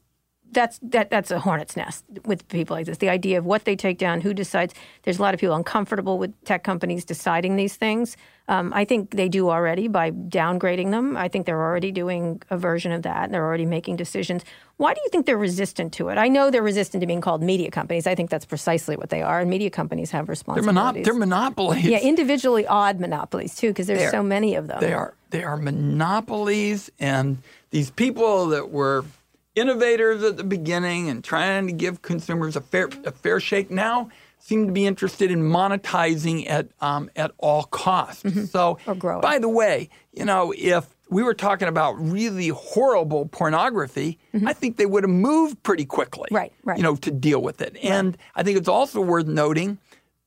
that's 0.55 0.79
that 0.81 1.11
that's 1.11 1.29
a 1.29 1.39
hornet's 1.39 1.75
nest 1.77 2.03
with 2.25 2.47
people 2.47 2.75
like 2.75 2.87
this. 2.87 2.97
The 2.97 3.09
idea 3.09 3.37
of 3.37 3.45
what 3.45 3.65
they 3.65 3.75
take 3.75 3.99
down, 3.99 4.21
who 4.21 4.33
decides. 4.33 4.73
There's 5.03 5.19
a 5.19 5.21
lot 5.21 5.33
of 5.35 5.39
people 5.39 5.55
uncomfortable 5.55 6.17
with 6.17 6.33
tech 6.45 6.63
companies 6.63 7.05
deciding 7.05 7.57
these 7.57 7.75
things. 7.75 8.17
Um, 8.47 8.71
I 8.75 8.85
think 8.85 9.11
they 9.11 9.27
do 9.27 9.49
already 9.49 9.87
by 9.87 10.11
downgrading 10.11 10.91
them. 10.91 11.17
I 11.17 11.27
think 11.27 11.45
they're 11.47 11.61
already 11.61 11.91
doing 11.91 12.41
a 12.51 12.57
version 12.57 12.91
of 12.91 13.01
that. 13.03 13.23
And 13.25 13.33
they're 13.33 13.43
already 13.45 13.65
making 13.65 13.95
decisions. 13.95 14.43
Why 14.77 14.93
do 14.93 15.01
you 15.03 15.09
think 15.09 15.25
they're 15.25 15.37
resistant 15.37 15.93
to 15.93 16.09
it? 16.09 16.17
I 16.19 16.27
know 16.27 16.51
they're 16.51 16.61
resistant 16.61 17.01
to 17.01 17.07
being 17.07 17.21
called 17.21 17.41
media 17.41 17.71
companies. 17.71 18.05
I 18.05 18.13
think 18.13 18.29
that's 18.29 18.45
precisely 18.45 18.95
what 18.97 19.09
they 19.09 19.23
are. 19.23 19.39
And 19.39 19.49
media 19.49 19.71
companies 19.71 20.11
have 20.11 20.25
They're, 20.27 20.31
responsibilities. 20.33 21.01
monop- 21.01 21.03
they're 21.05 21.13
monopolies. 21.15 21.85
yeah, 21.85 21.99
individually 21.99 22.67
odd 22.67 22.99
monopolies 22.99 23.55
too, 23.55 23.69
because 23.69 23.87
there's 23.87 23.99
They're- 23.99 24.11
so 24.11 24.23
many 24.23 24.53
of 24.55 24.67
them. 24.67 24.79
They 24.79 24.93
are 24.93 25.13
they 25.31 25.43
are 25.43 25.57
monopolies, 25.57 26.91
and 26.99 27.39
these 27.71 27.89
people 27.89 28.47
that 28.47 28.69
were 28.69 29.03
innovators 29.55 30.23
at 30.23 30.37
the 30.37 30.43
beginning 30.43 31.09
and 31.09 31.23
trying 31.23 31.67
to 31.67 31.73
give 31.73 32.01
consumers 32.01 32.55
a 32.55 32.61
fair 32.61 32.89
a 33.05 33.11
fair 33.11 33.39
shake 33.39 33.71
now 33.71 34.09
seem 34.39 34.67
to 34.67 34.73
be 34.73 34.85
interested 34.85 35.31
in 35.31 35.41
monetizing 35.41 36.47
at 36.49 36.67
um, 36.81 37.09
at 37.15 37.31
all 37.37 37.63
costs. 37.63 38.21
So, 38.51 38.75
Mm-hmm. 38.85 39.05
Or 39.07 39.21
by 39.21 39.39
the 39.39 39.49
way, 39.49 39.89
you 40.13 40.25
know 40.25 40.53
if 40.55 40.85
we 41.09 41.21
were 41.23 41.33
talking 41.35 41.67
about 41.67 41.93
really 41.93 42.47
horrible 42.49 43.27
pornography, 43.27 44.17
I 44.45 44.53
think 44.53 44.77
they 44.77 44.87
would 44.87 45.03
have 45.03 45.09
moved 45.11 45.61
pretty 45.63 45.85
quickly, 45.85 46.27
Mm-hmm. 46.29 46.35
Right, 46.35 46.53
right. 46.63 46.77
You 46.77 46.83
know, 46.83 46.95
to 46.97 47.11
deal 47.11 47.41
with 47.41 47.61
it. 47.61 47.77
And 47.83 48.17
I 48.35 48.41
think 48.43 48.57
it's 48.57 48.67
also 48.67 49.01
worth 49.01 49.27
noting 49.27 49.77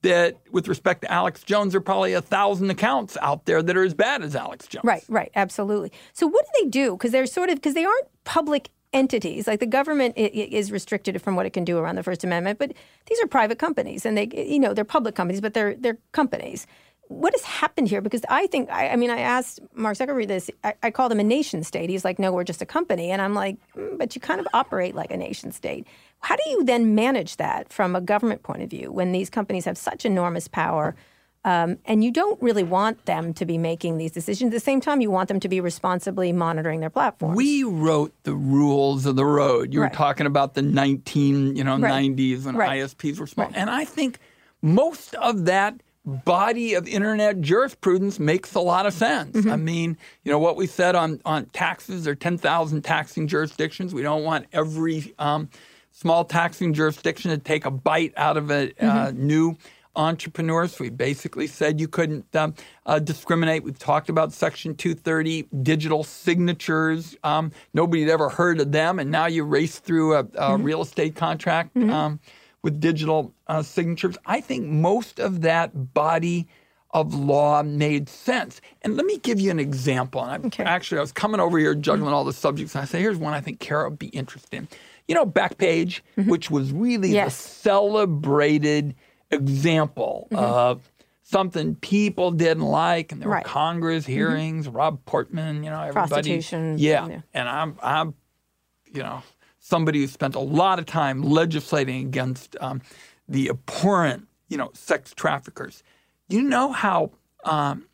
that 0.03 0.37
with 0.53 0.69
respect 0.69 1.03
to 1.03 1.11
Alex 1.11 1.43
Jones, 1.43 1.73
there 1.73 1.81
are 1.81 1.83
probably 1.83 2.13
a 2.13 2.23
thousand 2.23 2.71
accounts 2.71 3.17
out 3.21 3.47
there 3.47 3.61
that 3.61 3.77
are 3.77 3.83
as 3.83 3.95
bad 3.95 4.23
as 4.23 4.37
Alex 4.37 4.69
Jones. 4.69 4.85
Right, 4.85 5.03
right, 5.09 5.33
absolutely. 5.35 5.91
So 6.13 6.29
what 6.29 6.45
do 6.47 6.63
they 6.63 6.71
do? 6.71 6.93
Because 6.93 7.11
they're 7.11 7.27
sort 7.27 7.51
of 7.51 7.57
because 7.57 7.75
they 7.75 7.85
aren't 7.85 8.07
public 8.23 8.71
entities. 8.93 9.47
Like 9.47 9.61
the 9.61 9.67
government 9.67 10.15
is 10.17 10.73
restricted 10.73 11.21
from 11.23 11.37
what 11.37 11.47
it 11.47 11.51
can 11.51 11.65
do 11.65 11.79
around 11.79 11.97
the 11.97 12.03
First 12.03 12.25
Amendment, 12.25 12.59
but 12.59 12.73
these 13.07 13.21
are 13.23 13.27
private 13.27 13.59
companies, 13.59 14.07
and 14.07 14.17
they, 14.17 14.29
you 14.35 14.59
know, 14.59 14.75
they're 14.75 14.85
public 14.85 15.15
companies, 15.15 15.41
but 15.41 15.55
they're 15.55 15.75
they're 15.75 15.99
companies. 16.13 16.67
What 17.09 17.33
has 17.33 17.43
happened 17.43 17.89
here? 17.89 18.03
Because 18.03 18.21
I 18.29 18.49
think, 18.49 18.69
I, 18.69 18.89
I 18.91 18.97
mean, 18.97 19.09
I 19.09 19.21
asked 19.21 19.61
Mark 19.75 19.97
Zuckerberg 19.97 20.29
this. 20.29 20.51
I, 20.63 20.75
I 20.83 20.91
called 20.91 21.11
him 21.11 21.21
a 21.21 21.25
nation 21.25 21.63
state. 21.65 21.89
He's 21.89 22.05
like, 22.05 22.19
no, 22.19 22.33
we're 22.33 22.45
just 22.45 22.61
a 22.61 22.67
company, 22.67 23.11
and 23.11 23.23
I'm 23.23 23.33
like, 23.33 23.57
"Mm, 23.75 23.97
but 23.97 24.15
you 24.15 24.21
kind 24.21 24.41
of 24.41 24.49
operate 24.53 24.95
like 24.95 25.11
a 25.11 25.17
nation 25.17 25.51
state. 25.53 25.87
How 26.21 26.37
do 26.37 26.43
you 26.51 26.65
then 26.65 26.95
manage 26.95 27.37
that 27.37 27.73
from 27.73 27.97
a 27.97 28.01
government 28.03 28.43
point 28.43 28.63
of 28.63 28.69
view 28.69 28.93
when 28.93 29.13
these 29.13 29.31
companies 29.31 29.65
have 29.65 29.79
such 29.79 30.05
enormous 30.05 30.49
power? 30.49 30.95
Um, 31.45 31.79
and 31.87 32.03
you 32.03 32.11
don't 32.11 32.41
really 32.43 32.65
want 32.65 33.05
them 33.07 33.33
to 33.35 33.47
be 33.47 33.59
making 33.59 33.97
these 33.97 34.11
decisions. 34.11 34.49
At 34.49 34.57
the 34.57 34.61
same 34.61 34.81
time, 34.81 35.01
you 35.01 35.11
want 35.11 35.29
them 35.29 35.41
to 35.41 35.49
be 35.49 35.61
responsibly 35.61 36.33
monitoring 36.33 36.81
their 36.81 36.91
platforms. 36.91 37.37
We 37.37 37.63
wrote 37.65 38.13
the 38.25 38.35
rules 38.35 39.07
of 39.07 39.17
the 39.17 39.25
road. 39.25 39.73
You 39.73 39.81
Right. 39.81 39.91
were 39.93 39.97
talking 39.97 40.27
about 40.27 40.55
the 40.55 40.63
19, 40.63 41.55
you 41.57 41.65
know, 41.65 41.79
Right. 41.79 41.91
90s 41.91 42.45
when 42.45 42.57
Right. 42.57 42.81
ISPs 42.81 43.19
were 43.21 43.27
small. 43.27 43.51
And 43.55 43.71
I 43.71 43.85
think 43.85 44.19
most 44.63 45.15
of 45.15 45.45
that 45.47 45.81
body 46.05 46.75
of 46.75 46.89
internet 46.89 47.41
jurisprudence 47.41 48.19
makes 48.19 48.55
a 48.55 48.61
lot 48.61 48.87
of 48.87 48.93
sense. 48.95 49.37
Mm-hmm. 49.37 49.51
I 49.51 49.57
mean, 49.57 49.97
you 50.25 50.33
know, 50.33 50.39
what 50.39 50.57
we 50.57 50.67
said 50.67 50.95
on, 50.97 51.21
on 51.25 51.47
taxes, 51.47 52.05
there 52.05 52.13
are 52.13 52.17
10,000 52.17 52.83
taxing 52.83 53.27
jurisdictions. 53.29 53.95
We 53.95 54.03
don't 54.03 54.25
want 54.25 54.47
every 54.53 55.15
um, 55.19 55.51
small 55.93 56.25
taxing 56.25 56.73
jurisdiction 56.73 57.31
to 57.31 57.39
take 57.39 57.65
a 57.65 57.71
bite 57.71 58.13
out 58.17 58.37
of 58.37 58.51
a 58.51 58.71
uh, 58.81 59.09
Mm-hmm. 59.13 59.27
new 59.27 59.57
entrepreneur. 59.99 60.69
So 60.69 60.85
we 60.85 60.91
basically 60.91 61.47
said 61.49 61.81
you 61.81 61.89
couldn't 61.89 62.35
um, 62.37 62.55
uh, 62.87 63.01
discriminate. 63.01 63.65
We've 63.65 63.79
talked 63.79 64.09
about 64.09 64.33
Section 64.33 64.77
230, 64.77 65.49
digital 65.63 66.05
signatures. 66.05 67.17
Um, 67.25 67.53
nobody 67.75 68.03
had 68.03 68.11
ever 68.11 68.31
heard 68.31 68.61
of 68.61 68.73
them, 68.73 68.99
and 69.01 69.11
now 69.11 69.27
you 69.27 69.45
race 69.45 69.81
through 69.81 70.15
a, 70.15 70.21
a 70.21 70.25
Mm-hmm. 70.25 70.63
real 70.65 70.83
estate 70.83 71.17
contract 71.17 71.77
um, 71.77 72.21
with 72.63 72.81
digital 72.81 73.35
uh, 73.49 73.63
signatures. 73.63 74.17
I 74.27 74.41
think 74.41 74.67
most 74.67 75.21
of 75.21 75.43
that 75.43 75.93
body 75.95 76.47
of 76.93 77.15
law 77.15 77.63
made 77.63 78.09
sense. 78.09 78.63
And 78.83 78.97
let 78.97 79.05
me 79.07 79.19
give 79.19 79.41
you 79.41 79.51
an 79.51 79.61
example. 79.61 80.23
And 80.25 80.45
I, 80.45 80.47
Okay. 80.47 80.65
actually, 80.65 80.99
I 80.99 81.03
was 81.03 81.13
coming 81.13 81.41
over 81.41 81.59
here 81.59 81.75
juggling 81.75 82.15
all 82.15 82.25
the 82.25 82.33
subjects, 82.33 82.75
and 82.75 82.83
I 82.83 82.87
said, 82.87 83.01
here's 83.03 83.19
one 83.19 83.35
I 83.35 83.43
think 83.43 83.61
Kara 83.61 83.91
would 83.91 83.99
be 83.99 84.09
interested 84.09 84.57
in. 84.57 84.69
You 85.09 85.15
know, 85.15 85.27
Backpage, 85.27 86.01
which 86.17 86.51
was 86.51 86.73
really 86.73 87.09
Mm-hmm. 87.09 87.15
Yes. 87.15 87.37
the 87.37 87.49
celebrated 87.51 88.95
example 89.31 90.29
of 90.33 90.91
something 91.23 91.75
people 91.77 92.31
didn't 92.31 92.63
like, 92.65 93.13
and 93.13 93.21
there 93.21 93.29
Right. 93.29 93.45
Mm-hmm. 93.45 93.49
were 93.51 93.53
Congress 93.53 94.07
hearings, 94.07 94.69
Rob 94.69 95.05
Portman, 95.05 95.63
you 95.65 95.71
know, 95.71 95.81
everybody. 95.81 96.09
Prostitution, 96.09 96.77
Yeah. 96.79 97.07
yeah. 97.07 97.21
And 97.35 97.49
I'm, 97.49 97.77
I'm, 97.83 98.15
you 98.87 99.03
know, 99.03 99.23
somebody 99.59 100.01
who 100.01 100.07
spent 100.07 100.35
a 100.35 100.41
lot 100.41 100.79
of 100.79 100.87
time 100.87 101.23
legislating 101.23 102.07
against 102.07 102.57
um, 102.61 102.81
the 103.29 103.51
abhorrent, 103.51 104.27
you 104.49 104.57
know, 104.57 104.71
sex 104.73 105.13
traffickers. 105.15 105.83
You 106.29 106.43
know 106.43 106.73
how 106.73 107.11
um, 107.45 107.85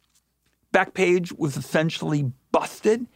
Backpage 0.72 1.36
was 1.36 1.56
essentially 1.56 2.30
busted? 2.52 3.06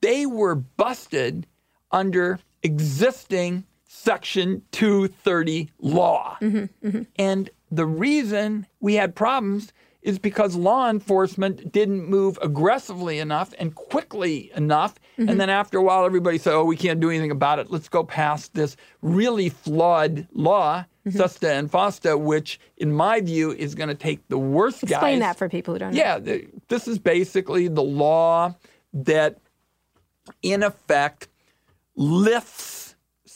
They 0.00 0.26
were 0.26 0.54
busted 0.54 1.46
under 1.90 2.38
existing 2.62 3.64
Section 3.90 4.62
230 4.72 5.70
law. 5.80 6.36
Mm-hmm, 6.42 6.86
mm-hmm. 6.86 7.02
And 7.16 7.50
the 7.70 7.86
reason 7.86 8.66
we 8.80 8.94
had 8.94 9.14
problems 9.14 9.72
is 10.02 10.18
because 10.18 10.54
law 10.54 10.88
enforcement 10.88 11.72
didn't 11.72 12.08
move 12.08 12.38
aggressively 12.40 13.18
enough 13.18 13.52
and 13.58 13.74
quickly 13.74 14.52
enough. 14.54 14.94
And 15.16 15.28
mm-hmm. 15.28 15.38
then 15.38 15.50
after 15.50 15.78
a 15.78 15.82
while, 15.82 16.04
everybody 16.04 16.38
said, 16.38 16.52
oh, 16.52 16.64
we 16.64 16.76
can't 16.76 17.00
do 17.00 17.08
anything 17.08 17.30
about 17.30 17.58
it. 17.58 17.70
Let's 17.70 17.88
go 17.88 18.04
past 18.04 18.54
this 18.54 18.76
really 19.02 19.48
flawed 19.48 20.28
law, 20.32 20.84
SESTA 21.08 21.50
and 21.50 21.70
FOSTA, 21.70 22.20
which, 22.20 22.60
in 22.76 22.92
my 22.92 23.20
view, 23.20 23.52
is 23.52 23.74
going 23.74 23.88
to 23.88 23.94
take 23.94 24.26
the 24.28 24.38
worst 24.38 24.82
guys. 24.82 24.92
Explain 24.92 25.18
that 25.20 25.36
for 25.36 25.48
people 25.48 25.74
who 25.74 25.78
don't 25.78 25.94
know. 25.94 25.98
Yeah, 25.98 26.18
this 26.68 26.86
is 26.86 26.98
basically 26.98 27.68
the 27.68 27.82
law 27.82 28.54
that, 28.92 29.38
in 30.42 30.62
effect, 30.62 31.28
lifts 31.96 32.87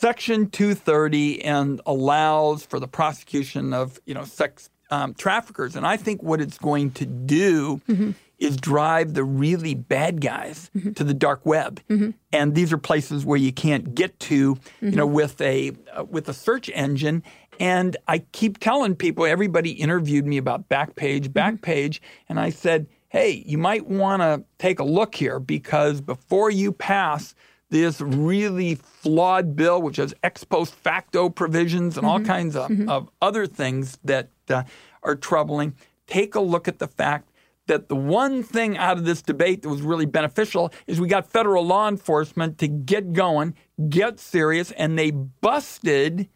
Section 0.02 0.50
230 0.50 1.44
and 1.44 1.80
allows 1.86 2.66
for 2.66 2.80
the 2.80 2.88
prosecution 2.88 3.72
of 3.72 4.00
you 4.04 4.14
know 4.14 4.24
sex 4.24 4.68
um, 4.90 5.14
traffickers. 5.14 5.76
And 5.76 5.86
I 5.86 5.96
think 5.96 6.24
what 6.24 6.40
it's 6.40 6.58
going 6.58 6.90
to 6.94 7.06
do 7.06 7.80
mm-hmm. 7.88 8.10
is 8.40 8.56
drive 8.56 9.14
the 9.14 9.22
really 9.22 9.76
bad 9.76 10.20
guys 10.20 10.72
mm-hmm. 10.76 10.94
to 10.94 11.04
the 11.04 11.14
dark 11.14 11.46
web. 11.46 11.80
Mm-hmm. 11.88 12.10
And 12.32 12.56
these 12.56 12.72
are 12.72 12.78
places 12.78 13.24
where 13.24 13.38
you 13.38 13.52
can't 13.52 13.94
get 13.94 14.18
to, 14.20 14.58
you 14.80 14.90
know, 14.90 15.06
with 15.06 15.40
a 15.40 15.70
uh, 15.96 16.02
with 16.02 16.28
a 16.28 16.34
search 16.34 16.68
engine. 16.70 17.22
And 17.60 17.96
I 18.08 18.24
keep 18.32 18.58
telling 18.58 18.96
people, 18.96 19.24
everybody 19.24 19.70
interviewed 19.70 20.26
me 20.26 20.36
about 20.36 20.68
Backpage, 20.68 21.28
Backpage, 21.28 22.00
and 22.28 22.40
I 22.40 22.50
said, 22.50 22.88
hey, 23.08 23.44
you 23.46 23.56
might 23.56 23.86
want 23.86 24.20
to 24.22 24.42
take 24.58 24.80
a 24.80 24.84
look 24.84 25.14
here 25.14 25.38
because 25.38 26.00
before 26.00 26.50
you 26.50 26.72
pass 26.72 27.36
this 27.72 28.00
really 28.02 28.74
flawed 28.74 29.56
bill, 29.56 29.80
which 29.80 29.96
has 29.96 30.14
ex 30.22 30.44
post 30.44 30.74
facto 30.74 31.30
provisions 31.30 31.96
and 31.96 32.06
all 32.06 32.20
kinds 32.20 32.54
of, 32.54 32.70
of 32.88 33.08
other 33.20 33.46
things 33.46 33.98
that 34.04 34.28
uh, 34.50 34.62
are 35.02 35.16
troubling, 35.16 35.74
take 36.06 36.34
a 36.34 36.40
look 36.40 36.68
at 36.68 36.78
the 36.78 36.86
fact 36.86 37.30
that 37.68 37.88
the 37.88 37.96
one 37.96 38.42
thing 38.42 38.76
out 38.76 38.98
of 38.98 39.04
this 39.04 39.22
debate 39.22 39.62
that 39.62 39.70
was 39.70 39.80
really 39.80 40.04
beneficial 40.04 40.70
is 40.86 41.00
we 41.00 41.08
got 41.08 41.26
federal 41.30 41.64
law 41.64 41.88
enforcement 41.88 42.58
to 42.58 42.68
get 42.68 43.14
going, 43.14 43.54
get 43.88 44.20
serious, 44.20 44.70
and 44.72 44.98
they 44.98 45.10
busted 45.10 46.28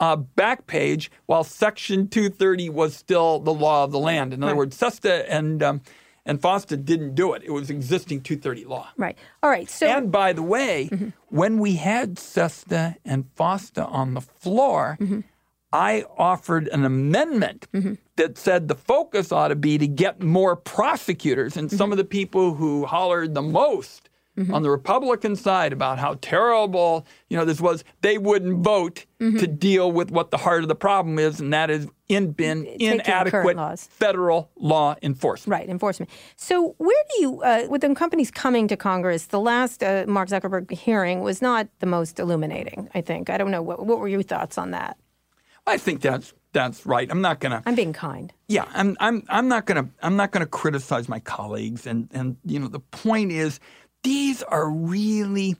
uh, 0.00 0.16
Backpage 0.36 1.08
while 1.24 1.44
Section 1.44 2.08
230 2.08 2.68
was 2.68 2.94
still 2.94 3.38
the 3.38 3.54
law 3.54 3.84
of 3.84 3.90
the 3.92 3.98
land. 3.98 4.34
In 4.34 4.42
other 4.42 4.52
words, 4.56 4.76
SESTA 4.76 5.32
and 5.32 5.62
um, 5.62 5.80
and 6.26 6.40
FOSTA 6.40 6.84
didn't 6.84 7.14
do 7.14 7.34
it. 7.34 7.42
It 7.44 7.50
was 7.50 7.70
existing 7.70 8.22
230 8.22 8.64
law. 8.64 8.88
Right. 8.96 9.16
All 9.42 9.50
right. 9.50 9.68
So 9.68 9.86
And 9.86 10.10
by 10.10 10.32
the 10.32 10.42
way, 10.42 10.88
mm-hmm. 10.90 11.08
when 11.28 11.58
we 11.58 11.76
had 11.76 12.18
SESTA 12.18 12.96
and 13.04 13.26
FOSTA 13.36 13.86
on 13.90 14.14
the 14.14 14.20
floor, 14.20 14.96
mm-hmm. 15.00 15.20
I 15.72 16.04
offered 16.16 16.68
an 16.68 16.84
amendment 16.84 17.66
mm-hmm. 17.72 17.94
that 18.16 18.38
said 18.38 18.68
the 18.68 18.74
focus 18.74 19.32
ought 19.32 19.48
to 19.48 19.56
be 19.56 19.76
to 19.76 19.88
get 19.88 20.22
more 20.22 20.56
prosecutors. 20.56 21.56
And 21.56 21.70
some 21.70 21.90
of 21.90 21.98
the 21.98 22.04
people 22.04 22.54
who 22.54 22.86
hollered 22.86 23.34
the 23.34 23.42
most 23.42 24.08
on 24.50 24.62
the 24.62 24.70
Republican 24.70 25.36
side 25.36 25.72
about 25.72 25.98
how 25.98 26.18
terrible 26.20 27.06
you 27.28 27.36
know 27.36 27.44
this 27.44 27.60
was, 27.60 27.84
they 28.00 28.18
wouldn't 28.18 28.64
vote 28.64 29.06
to 29.20 29.46
deal 29.46 29.90
with 29.90 30.10
what 30.10 30.30
the 30.30 30.36
heart 30.36 30.62
of 30.62 30.68
the 30.68 30.74
problem 30.74 31.18
is, 31.18 31.40
and 31.40 31.52
that 31.52 31.70
is 31.70 31.88
in 32.08 32.32
been 32.32 32.64
Taking 32.64 33.00
inadequate 33.00 33.78
federal 33.78 34.50
law 34.56 34.96
enforcement. 35.02 35.58
Right, 35.58 35.68
enforcement. 35.68 36.10
So, 36.36 36.74
where 36.78 37.04
do 37.14 37.22
you, 37.22 37.42
uh, 37.42 37.66
with 37.70 37.80
the 37.80 37.94
companies 37.94 38.30
coming 38.30 38.68
to 38.68 38.76
Congress, 38.76 39.26
the 39.26 39.40
last 39.40 39.82
uh, 39.82 40.04
Mark 40.06 40.28
Zuckerberg 40.28 40.70
hearing 40.70 41.20
was 41.20 41.40
not 41.40 41.68
the 41.78 41.86
most 41.86 42.18
illuminating, 42.18 42.90
I 42.94 43.00
think. 43.00 43.30
I 43.30 43.38
don't 43.38 43.50
know. 43.50 43.62
What, 43.62 43.86
what 43.86 43.98
were 43.98 44.08
your 44.08 44.22
thoughts 44.22 44.58
on 44.58 44.72
that? 44.72 44.98
I 45.66 45.78
think 45.78 46.02
that's 46.02 46.34
that's 46.52 46.86
right. 46.86 47.10
I'm 47.10 47.20
not 47.20 47.40
gonna. 47.40 47.62
I'm 47.66 47.74
being 47.74 47.92
kind. 47.92 48.32
Yeah, 48.48 48.66
I'm 48.74 48.96
I'm 49.00 49.24
I'm 49.28 49.48
not 49.48 49.66
gonna 49.66 49.88
I'm 50.02 50.16
not 50.16 50.30
gonna 50.30 50.46
criticize 50.46 51.08
my 51.08 51.20
colleagues 51.20 51.86
and 51.86 52.08
and 52.12 52.36
you 52.44 52.60
know 52.60 52.68
the 52.68 52.80
point 52.80 53.32
is 53.32 53.60
these 54.04 54.42
are 54.44 54.70
really 54.70 55.56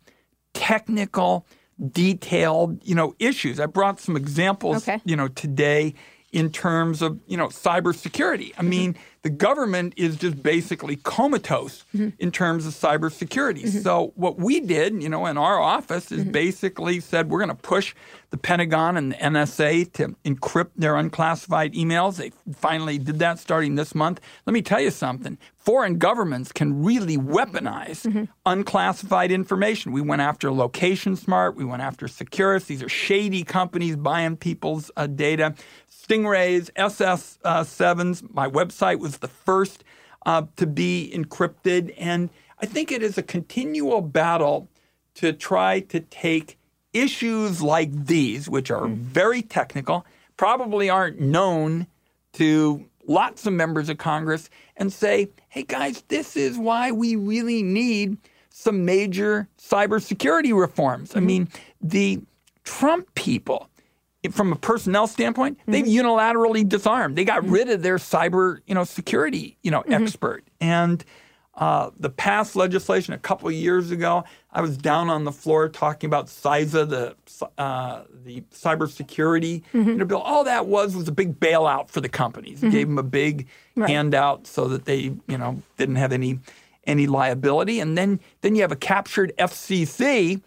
technical 0.52 1.46
detailed, 1.90 2.80
you 2.87 2.94
know, 2.94 3.14
issues. 3.18 3.59
I 3.59 3.66
brought 3.66 3.98
some 3.98 4.16
examples, 4.16 4.88
Okay. 4.88 5.00
you 5.04 5.16
know, 5.16 5.28
today 5.28 5.94
in 6.33 6.50
terms 6.50 7.02
of, 7.02 7.18
you 7.26 7.37
know, 7.37 7.48
cybersecurity. 7.48 8.52
I 8.57 8.61
mm-hmm. 8.61 8.68
mean, 8.68 8.96
the 9.24 9.30
government 9.30 9.94
is 9.96 10.16
just 10.16 10.42
basically 10.42 10.96
comatose 10.96 11.84
mm-hmm. 11.96 12.10
in 12.18 12.30
terms 12.30 12.66
of 12.66 12.74
cybersecurity. 12.74 13.62
Mm-hmm. 13.62 13.78
So 13.78 14.12
what 14.16 14.38
we 14.38 14.60
did, 14.60 15.02
you 15.02 15.08
know, 15.08 15.24
in 15.24 15.38
our 15.38 15.58
office 15.58 16.12
is 16.12 16.20
mm-hmm. 16.20 16.30
basically 16.30 17.00
said 17.00 17.30
we're 17.30 17.38
going 17.38 17.48
to 17.48 17.54
push 17.54 17.94
the 18.28 18.37
Pentagon 18.37 18.98
and 18.98 19.12
the 19.12 19.16
NSA 19.16 19.92
to 19.94 20.14
encrypt 20.26 20.72
their 20.76 20.96
unclassified 20.96 21.72
emails. 21.72 22.16
They 22.16 22.32
finally 22.52 22.98
did 22.98 23.18
that 23.20 23.38
starting 23.38 23.76
this 23.76 23.94
month. 23.94 24.20
Let 24.44 24.52
me 24.52 24.60
tell 24.60 24.80
you 24.80 24.90
something. 24.90 25.38
Foreign 25.56 25.96
governments 25.96 26.52
can 26.52 26.84
really 26.84 27.16
weaponize 27.16 28.28
unclassified 28.44 29.30
information. 29.30 29.92
We 29.92 30.02
went 30.02 30.20
after 30.20 30.50
LocationSmart. 30.50 31.54
We 31.54 31.64
went 31.64 31.80
after 31.80 32.08
Securus. 32.08 32.66
These 32.66 32.82
are 32.82 32.88
shady 32.88 33.44
companies 33.44 33.96
buying 33.96 34.37
people's 34.37 34.90
uh, 34.96 35.06
data. 35.06 35.54
Stingrays, 35.90 36.70
SS7s. 36.72 38.22
Uh, 38.22 38.26
My 38.32 38.48
website 38.48 38.98
was 38.98 39.13
the 39.18 39.29
first 39.29 39.85
uh, 40.27 40.42
to 40.57 40.66
be 40.66 41.11
encrypted. 41.14 41.94
And 41.98 42.31
I 42.61 42.66
think 42.66 42.90
it 42.92 43.03
is 43.03 43.18
a 43.18 43.22
continual 43.22 44.00
battle 44.00 44.68
to 45.14 45.33
try 45.33 45.81
to 45.81 46.00
take 46.00 46.59
issues 46.92 47.61
like 47.61 48.07
these, 48.07 48.48
which 48.48 48.70
are 48.70 48.87
very 48.88 49.42
technical, 49.42 50.07
probably 50.37 50.88
aren't 50.88 51.20
known 51.20 51.87
to 52.35 52.85
lots 53.07 53.46
of 53.46 53.53
members 53.53 53.88
of 53.88 53.98
Congress, 53.98 54.48
and 54.77 54.92
say, 54.92 55.29
hey 55.48 55.62
guys, 55.62 56.03
this 56.09 56.37
is 56.37 56.57
why 56.57 56.90
we 56.90 57.16
really 57.16 57.62
need 57.62 58.16
some 58.48 58.85
major 58.85 59.48
cybersecurity 59.59 60.59
reforms. 60.59 61.14
I 61.14 61.20
mean, 61.20 61.48
the 61.81 62.22
Trump 62.64 63.14
people, 63.14 63.68
from 64.30 64.52
a 64.52 64.56
personnel 64.56 65.06
standpoint, 65.06 65.58
they've 65.66 65.84
mm-hmm. 65.84 66.06
unilaterally 66.06 66.68
disarmed. 66.68 67.16
They 67.16 67.24
got 67.24 67.42
mm-hmm. 67.42 67.52
rid 67.52 67.70
of 67.70 67.82
their 67.82 67.96
cyber, 67.96 68.60
you 68.66 68.74
know, 68.74 68.84
security, 68.84 69.58
you 69.62 69.70
know, 69.70 69.82
mm-hmm. 69.82 70.04
expert. 70.04 70.44
And 70.60 71.04
uh, 71.56 71.90
the 71.98 72.10
past 72.10 72.56
legislation 72.56 73.14
a 73.14 73.18
couple 73.18 73.48
of 73.48 73.54
years 73.54 73.90
ago, 73.90 74.24
I 74.52 74.60
was 74.60 74.76
down 74.76 75.08
on 75.08 75.24
the 75.24 75.32
floor 75.32 75.68
talking 75.68 76.08
about 76.08 76.26
CISA, 76.26 76.88
the 76.88 77.16
uh, 77.62 78.04
the 78.24 78.40
cybersecurity 78.52 79.62
you 79.72 79.94
know, 79.94 80.04
bill. 80.04 80.18
All 80.18 80.44
that 80.44 80.66
was 80.66 80.96
was 80.96 81.06
a 81.06 81.12
big 81.12 81.38
bailout 81.38 81.90
for 81.90 82.00
the 82.00 82.08
companies. 82.08 82.60
Gave 82.60 82.88
them 82.88 82.98
a 82.98 83.04
big 83.04 83.46
handout 83.76 84.46
so 84.46 84.66
that 84.68 84.84
they, 84.84 85.12
you 85.28 85.38
know, 85.38 85.62
didn't 85.76 85.96
have 85.96 86.12
any 86.12 86.40
any 86.87 87.06
liability. 87.06 87.78
And 87.78 87.96
then 87.96 88.20
then 88.40 88.56
you 88.56 88.62
have 88.62 88.72
a 88.72 88.76
captured 88.76 89.32
FCC 89.38 90.42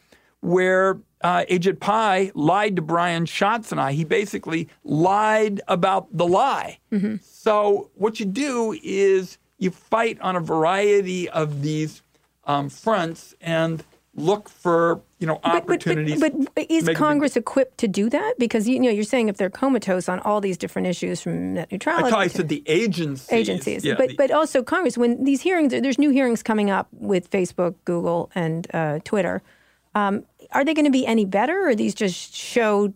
where 0.48 0.98
uh, 1.22 1.44
Ajit 1.50 1.80
Pai 1.80 2.32
lied 2.36 2.76
to 2.78 2.82
Brian 2.82 3.26
Schatz 3.26 3.72
and 3.72 3.82
I. 3.82 3.92
He 3.94 4.04
basically 4.04 4.68
lied 4.84 5.62
about 5.68 6.08
the 6.16 6.28
lie. 6.28 6.80
So 7.22 7.90
what 7.96 8.20
you 8.20 8.26
do 8.26 8.78
is 8.84 9.38
you 9.58 9.72
fight 9.72 10.20
on 10.22 10.36
a 10.36 10.40
variety 10.40 11.30
of 11.30 11.62
these 11.62 12.02
um, 12.46 12.70
fronts 12.70 13.34
and 13.42 13.84
look 14.16 14.50
for 14.50 15.02
you 15.20 15.28
know 15.28 15.40
opportunities. 15.44 16.20
But, 16.20 16.34
but, 16.38 16.56
but 16.56 16.62
to 16.70 16.74
is 16.74 16.84
make 16.86 16.94
a 16.94 16.94
big- 16.94 16.98
Congress 16.98 17.36
equipped 17.36 17.78
to 17.80 17.88
do 17.88 18.10
that? 18.10 18.36
Because 18.40 18.68
you 18.68 18.80
know 18.80 18.90
you're 18.90 19.04
saying 19.04 19.28
if 19.30 19.38
they're 19.38 19.50
comatose 19.50 20.08
on 20.08 20.20
all 20.20 20.40
these 20.42 20.58
different 20.58 20.88
issues 20.88 21.22
from 21.22 21.56
net 21.56 21.68
I 21.72 21.76
neutrality, 21.76 22.10
thought 22.12 22.20
I 22.20 22.28
to 22.28 22.38
said 22.38 22.50
the 22.50 22.64
agencies. 22.68 23.32
agencies, 23.32 23.84
Yeah, 23.84 23.96
but 23.98 24.10
the- 24.10 24.16
but 24.16 24.32
also 24.32 24.62
Congress. 24.64 24.98
When 24.98 25.24
these 25.24 25.42
hearings, 25.42 25.72
there's 25.72 25.98
new 26.00 26.12
hearings 26.12 26.42
coming 26.44 26.70
up 26.70 26.88
with 26.94 27.30
Facebook, 27.32 27.74
Google, 27.86 28.30
and 28.36 28.68
uh, 28.74 29.00
Twitter. 29.04 29.42
Um, 29.96 30.26
are 30.52 30.64
they 30.66 30.74
going 30.74 30.86
to 30.86 30.92
be 30.92 31.06
any 31.06 31.26
better, 31.26 31.62
or 31.66 31.70
are 31.70 31.76
these 31.76 31.94
just 31.96 32.34
show 32.36 32.94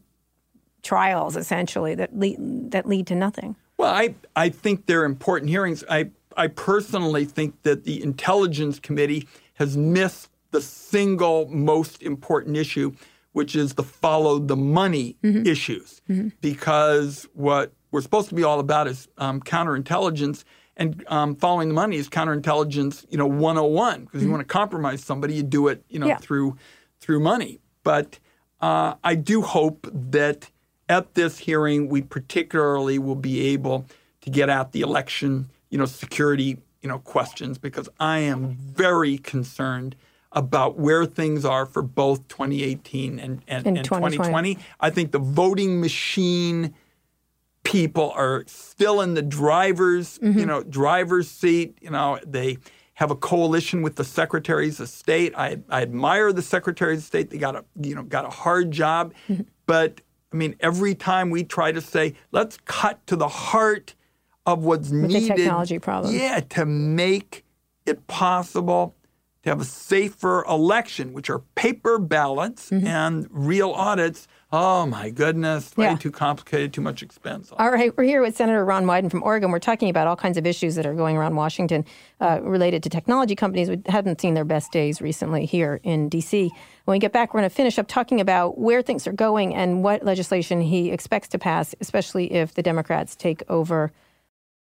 trials 0.84 1.36
essentially 1.36 1.96
that 1.96 2.18
lead 2.18 2.38
that 2.72 2.86
lead 2.88 3.08
to 3.08 3.16
nothing? 3.16 3.56
Well, 3.78 3.94
I, 3.94 4.16
I 4.36 4.50
think 4.50 4.86
they're 4.86 5.06
important 5.06 5.50
hearings. 5.50 5.84
I, 5.90 6.12
I 6.38 6.48
personally 6.48 7.26
think 7.26 7.62
that 7.64 7.84
the 7.84 8.02
Intelligence 8.04 8.80
Committee 8.80 9.28
has 9.56 9.76
missed 9.76 10.30
the 10.52 10.62
single 10.62 11.48
most 11.50 12.04
important 12.04 12.58
issue, 12.58 12.92
which 13.32 13.56
is 13.56 13.74
the 13.74 13.84
follow 13.84 14.38
the 14.38 14.56
money 14.56 15.16
issues. 15.24 16.02
Because 16.42 17.28
what 17.34 17.74
we're 17.92 18.02
supposed 18.02 18.30
to 18.30 18.36
be 18.36 18.44
all 18.44 18.60
about 18.60 18.88
is 18.88 19.08
um, 19.18 19.40
counterintelligence, 19.42 20.44
and 20.78 21.04
um, 21.08 21.36
following 21.36 21.68
the 21.70 21.74
money 21.74 21.98
is 21.98 22.08
counterintelligence, 22.10 23.06
you 23.10 23.18
know, 23.18 23.26
101. 23.28 24.06
Because 24.06 24.24
you 24.24 24.30
want 24.30 24.42
to 24.42 24.46
compromise 24.46 25.04
somebody, 25.04 25.34
you 25.36 25.44
do 25.44 25.68
it, 25.70 25.84
you 25.90 26.00
know, 26.00 26.08
Yeah. 26.08 26.18
through 26.18 26.56
through 27.02 27.20
money. 27.20 27.60
But 27.84 28.20
uh, 28.62 28.94
I 29.04 29.16
do 29.16 29.42
hope 29.42 29.88
that 29.92 30.50
at 30.88 31.16
this 31.16 31.40
hearing, 31.40 31.90
we 31.90 32.02
particularly 32.02 33.00
will 33.00 33.16
be 33.16 33.42
able 33.54 33.86
to 34.22 34.30
get 34.30 34.50
at 34.50 34.72
the 34.72 34.82
election, 34.82 35.50
you 35.70 35.78
know, 35.78 35.86
security, 35.86 36.60
you 36.82 36.90
know, 36.90 37.00
questions 37.00 37.58
because 37.58 37.90
I 38.00 38.20
am 38.20 38.52
very 38.52 39.18
concerned 39.18 39.96
about 40.34 40.78
where 40.78 41.06
things 41.06 41.44
are 41.44 41.66
for 41.66 41.82
both 41.82 42.28
2018 42.28 43.20
and, 43.20 43.42
and, 43.48 43.68
And 43.68 43.78
and 43.78 43.86
2020. 43.86 44.16
2020. 44.56 44.58
I 44.80 44.90
think 44.90 45.12
the 45.12 45.20
voting 45.20 45.82
machine 45.82 46.74
people 47.64 48.12
are 48.12 48.44
still 48.48 49.02
in 49.02 49.14
the 49.14 49.22
driver's, 49.22 50.18
Mm-hmm. 50.20 50.40
you 50.40 50.46
know, 50.46 50.64
driver's 50.64 51.30
seat. 51.30 51.78
You 51.82 51.90
know, 51.92 52.20
they 52.26 52.58
have 53.02 53.10
a 53.10 53.16
coalition 53.16 53.82
with 53.82 53.96
the 53.96 54.04
secretaries 54.04 54.80
of 54.80 54.88
state. 54.88 55.34
I, 55.36 55.58
I 55.70 55.82
admire 55.82 56.32
the 56.32 56.44
secretaries 56.44 57.00
of 57.00 57.06
state. 57.06 57.32
They 57.32 57.40
got 57.40 57.56
a, 57.56 57.66
you 57.82 57.96
know, 57.96 58.04
got 58.04 58.26
a 58.26 58.30
hard 58.30 58.70
job, 58.70 59.14
Mm-hmm. 59.28 59.42
but 59.66 60.02
I 60.32 60.36
mean, 60.36 60.56
every 60.60 60.94
time 60.94 61.32
we 61.32 61.44
try 61.44 61.72
to 61.72 61.82
say, 61.82 62.14
let's 62.32 62.58
cut 62.66 63.06
to 63.08 63.16
the 63.16 63.28
heart 63.28 63.96
of 64.46 64.64
what's 64.64 64.90
the 64.90 64.96
needed, 64.98 65.36
technology 65.36 65.80
problem. 65.80 66.14
yeah, 66.16 66.42
to 66.50 66.66
make 66.66 67.44
it 67.88 68.06
possible 68.08 68.96
to 69.44 69.50
have 69.50 69.60
a 69.62 69.66
safer 69.66 70.46
election, 70.46 71.12
which 71.14 71.28
are 71.32 71.40
paper 71.56 71.98
ballots 71.98 72.72
and 72.72 73.28
real 73.32 73.72
audits. 73.72 74.28
Oh 74.54 74.86
my 74.86 75.10
goodness, 75.12 75.76
way. 75.78 75.86
Yeah. 75.86 75.96
too 75.96 76.12
complicated, 76.12 76.74
too 76.74 76.82
much 76.82 77.02
expense. 77.02 77.54
All 77.58 77.72
right, 77.72 77.96
we're 77.96 78.04
here 78.04 78.22
with 78.22 78.36
Senator 78.36 78.66
Ron 78.66 78.84
Wyden 78.84 79.10
from 79.10 79.24
Oregon. 79.24 79.50
We're 79.50 79.60
talking 79.60 79.90
about 79.90 80.08
all 80.08 80.18
kinds 80.18 80.38
of 80.38 80.46
issues 80.46 80.76
that 80.76 80.86
are 80.86 80.94
going 80.94 81.16
around 81.16 81.36
Washington 81.38 81.86
uh, 82.20 82.42
related 82.44 82.84
to 82.84 82.90
technology 82.90 83.34
companies. 83.34 83.70
We 83.70 83.82
haven't 83.86 84.20
seen 84.20 84.34
their 84.34 84.44
best 84.44 84.74
days 84.74 85.02
recently 85.02 85.46
here 85.46 85.80
in 85.84 86.10
D.C. 86.10 86.52
When 86.84 86.96
we 86.96 87.00
get 87.00 87.14
back, 87.14 87.34
we're 87.34 87.40
going 87.40 87.50
to 87.50 87.56
finish 87.56 87.80
up 87.80 87.88
talking 87.88 88.20
about 88.20 88.58
where 88.58 88.82
things 88.82 89.08
are 89.08 89.14
going 89.14 89.56
and 89.56 89.86
what 89.86 90.04
legislation 90.04 90.60
he 90.60 90.92
expects 90.92 91.30
to 91.30 91.40
pass, 91.40 91.74
especially 91.80 92.34
if 92.34 92.54
the 92.54 92.62
Democrats 92.62 93.16
take 93.16 93.44
over. 93.50 93.94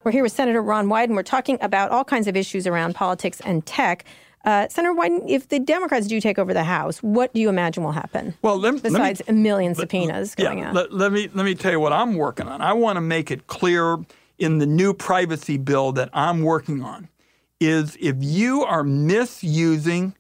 We're 0.04 0.12
here 0.12 0.24
with 0.24 0.34
Senator 0.34 0.62
Ron 0.62 0.88
Wyden. 0.88 1.16
We're 1.16 1.24
talking 1.24 1.58
about 1.62 1.90
all 1.90 2.04
kinds 2.04 2.28
of 2.28 2.36
issues 2.38 2.68
around 2.68 2.94
politics 2.94 3.42
and 3.44 3.66
tech. 3.66 4.06
Uh, 4.44 4.68
Senator 4.68 4.94
Wyden, 4.94 5.24
if 5.28 5.48
the 5.48 5.60
Democrats 5.60 6.08
do 6.08 6.20
take 6.20 6.38
over 6.38 6.54
the 6.54 6.66
House, 6.66 7.00
what 7.00 7.34
do 7.34 7.40
you 7.40 7.48
imagine 7.48 7.84
will 7.84 7.94
happen? 7.94 8.34
Well, 8.42 8.58
let, 8.58 8.74
let 8.74 8.84
me- 8.84 8.90
besides 8.90 9.22
a 9.28 9.34
million 9.34 9.74
subpoenas 9.74 10.36
going 10.36 10.60
yeah, 10.60 10.70
out. 10.70 10.76
Let, 10.76 10.94
let 10.94 11.12
me 11.14 11.30
let 11.34 11.46
me 11.46 11.56
tell 11.56 11.72
you 11.72 11.80
what 11.80 11.94
I'm 11.94 12.16
working 12.16 12.48
on. 12.48 12.62
I 12.62 12.74
want 12.74 12.98
to 12.98 13.02
make 13.02 13.32
it 13.32 13.48
clear 13.48 13.98
in 14.38 14.58
the 14.58 14.66
new 14.66 14.94
privacy 14.94 15.58
bill 15.58 15.94
that 15.94 16.10
I'm 16.14 16.42
working 16.42 16.84
on 16.84 17.08
is 17.60 17.98
if 18.02 18.18
you 18.20 18.64
are 18.64 18.84
misusing 18.84 20.16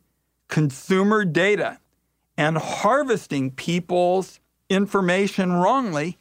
consumer 0.48 1.26
data 1.26 1.80
and 2.38 2.58
harvesting 2.58 3.52
people's 3.52 4.40
information 4.70 5.52
wrongly, 5.52 6.18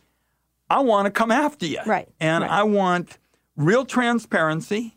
I 0.69 0.81
want 0.81 1.07
to 1.07 1.11
come 1.11 1.31
after 1.31 1.67
you. 1.67 1.81
Right, 1.87 2.09
And 2.19 2.43
right. 2.43 2.51
I 2.51 2.62
want 2.65 3.19
real 3.57 3.85
transparency 3.85 4.97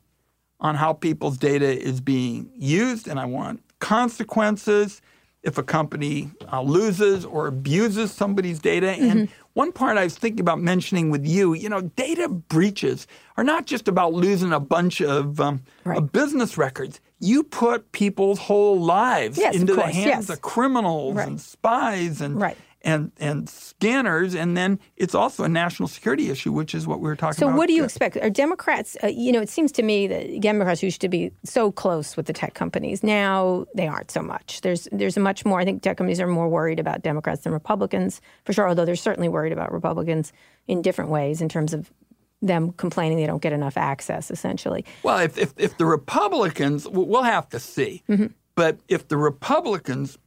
on 0.59 0.75
how 0.75 0.93
people's 0.93 1.37
data 1.37 1.65
is 1.79 2.01
being 2.01 2.49
used, 2.55 3.07
and 3.07 3.19
I 3.19 3.25
want 3.25 3.61
consequences 3.79 5.01
if 5.43 5.57
a 5.59 5.63
company 5.63 6.31
uh, 6.51 6.61
loses 6.61 7.23
or 7.23 7.45
abuses 7.47 8.11
somebody's 8.11 8.57
data. 8.59 8.87
Mm-hmm. 8.87 9.09
And 9.11 9.29
one 9.53 9.71
part 9.71 9.95
I 9.97 10.03
was 10.03 10.17
thinking 10.17 10.39
about 10.39 10.59
mentioning 10.59 11.11
with 11.11 11.23
you, 11.25 11.53
you 11.53 11.69
know, 11.69 11.81
data 11.81 12.27
breaches 12.29 13.05
are 13.37 13.43
not 13.43 13.67
just 13.67 13.87
about 13.87 14.13
losing 14.13 14.51
a 14.51 14.59
bunch 14.59 15.01
of, 15.01 15.39
um, 15.39 15.61
Right. 15.83 15.99
of 15.99 16.11
business 16.11 16.57
records. 16.57 16.99
You 17.19 17.43
put 17.43 17.91
people's 17.91 18.39
whole 18.39 18.79
lives 18.81 19.37
Yes, 19.37 19.55
into 19.55 19.75
the 19.75 19.83
hands 19.83 20.27
yes. 20.27 20.29
of 20.29 20.41
criminals 20.41 21.15
Right. 21.15 21.27
and 21.27 21.39
spies 21.39 22.21
and 22.21 22.41
Right. 22.41 22.57
And 22.85 23.11
and 23.19 23.49
scanners, 23.49 24.35
and 24.35 24.55
then 24.55 24.79
it's 24.95 25.15
also 25.15 25.43
a 25.43 25.49
national 25.49 25.89
security 25.89 26.29
issue, 26.29 26.51
which 26.51 26.73
is 26.73 26.87
what 26.87 26.99
we 26.99 27.09
were 27.09 27.15
talking 27.15 27.39
So, 27.39 27.47
about. 27.47 27.55
So, 27.55 27.57
what 27.57 27.67
do 27.67 27.73
you 27.73 27.83
expect? 27.83 28.15
Are 28.17 28.29
Democrats, 28.29 28.95
uh, 29.03 29.07
you 29.07 29.31
know, 29.31 29.41
it 29.41 29.49
seems 29.49 29.71
to 29.73 29.83
me 29.83 30.07
that 30.07 30.39
Democrats 30.39 30.83
used 30.83 31.01
to 31.01 31.09
be 31.09 31.31
so 31.43 31.71
close 31.71 32.15
with 32.15 32.27
the 32.27 32.33
tech 32.33 32.53
companies. 32.53 33.03
Now 33.03 33.65
they 33.75 33.87
aren't 33.87 34.11
so 34.11 34.21
much. 34.21 34.61
There's 34.61 34.87
there's 34.91 35.17
a 35.17 35.19
much 35.19 35.43
more, 35.43 35.59
I 35.59 35.65
think 35.65 35.81
tech 35.81 35.97
companies 35.97 36.21
are 36.21 36.27
more 36.27 36.47
worried 36.47 36.79
about 36.79 37.01
Democrats 37.01 37.41
than 37.41 37.51
Republicans, 37.51 38.21
for 38.45 38.53
sure, 38.53 38.69
although 38.69 38.85
they're 38.85 38.95
certainly 38.95 39.29
worried 39.29 39.51
about 39.51 39.73
Republicans 39.73 40.31
in 40.67 40.81
different 40.81 41.09
ways 41.09 41.41
in 41.41 41.49
terms 41.49 41.73
of 41.73 41.91
them 42.41 42.71
complaining 42.73 43.17
they 43.17 43.25
don't 43.25 43.41
get 43.41 43.53
enough 43.53 43.77
access, 43.77 44.29
essentially. 44.29 44.85
Well, 45.01 45.19
if, 45.19 45.37
if, 45.37 45.53
if 45.57 45.77
the 45.77 45.85
Republicans, 45.85 46.87
we'll 46.87 47.23
have 47.23 47.49
to 47.49 47.59
see. 47.59 48.03
Mm-hmm. 48.07 48.27
But 48.53 48.79
if 48.87 49.07
the 49.07 49.17
Republicans 49.17 50.17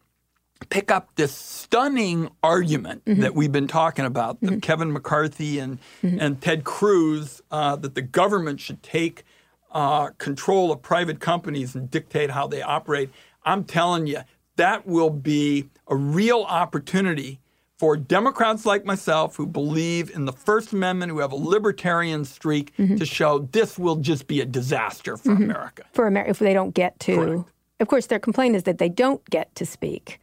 pick 0.71 0.90
up 0.90 1.09
this 1.16 1.33
stunning 1.35 2.29
argument 2.42 3.05
Mm-hmm. 3.05 3.21
that 3.23 3.35
we've 3.35 3.53
been 3.53 3.68
talking 3.68 4.05
about 4.05 4.40
that 4.42 4.62
Kevin 4.62 4.92
McCarthy 4.92 5.59
and, 5.59 5.79
Mm-hmm. 6.03 6.18
and 6.21 6.40
Ted 6.40 6.64
Cruz, 6.64 7.40
uh, 7.51 7.77
that 7.77 7.94
the 7.94 8.03
government 8.03 8.61
should 8.61 8.83
take 8.83 9.25
uh, 9.73 10.09
control 10.18 10.73
of 10.73 10.83
private 10.83 11.21
companies 11.21 11.75
and 11.75 11.90
dictate 11.90 12.31
how 12.31 12.47
they 12.47 12.62
operate. 12.62 13.11
I'm 13.44 13.64
telling 13.64 14.07
you, 14.07 14.21
that 14.57 14.87
will 14.87 15.11
be 15.11 15.68
a 15.87 15.94
real 15.97 16.42
opportunity 16.49 17.38
for 17.77 17.97
Democrats 17.97 18.66
like 18.66 18.85
myself 18.85 19.37
who 19.37 19.47
believe 19.47 20.11
in 20.11 20.25
the 20.25 20.33
First 20.33 20.73
Amendment, 20.73 21.12
who 21.12 21.21
have 21.21 21.31
a 21.33 21.37
libertarian 21.37 22.25
streak, 22.25 22.75
Mm-hmm. 22.77 22.97
to 22.97 23.07
show 23.07 23.40
this 23.53 23.79
will 23.79 23.97
just 23.97 24.27
be 24.27 24.40
a 24.40 24.44
disaster 24.44 25.16
for 25.16 25.33
America. 25.33 25.85
for 25.92 26.07
America 26.07 26.31
if 26.31 26.38
they 26.40 26.53
don't 26.55 26.75
get 26.75 26.99
to. 27.01 27.14
Correct. 27.16 27.49
Of 27.81 27.87
course, 27.87 28.07
their 28.07 28.18
complaint 28.18 28.57
is 28.57 28.64
that 28.64 28.79
they 28.79 28.88
don't 28.88 29.25
get 29.31 29.55
to 29.55 29.64
speak. 29.64 30.18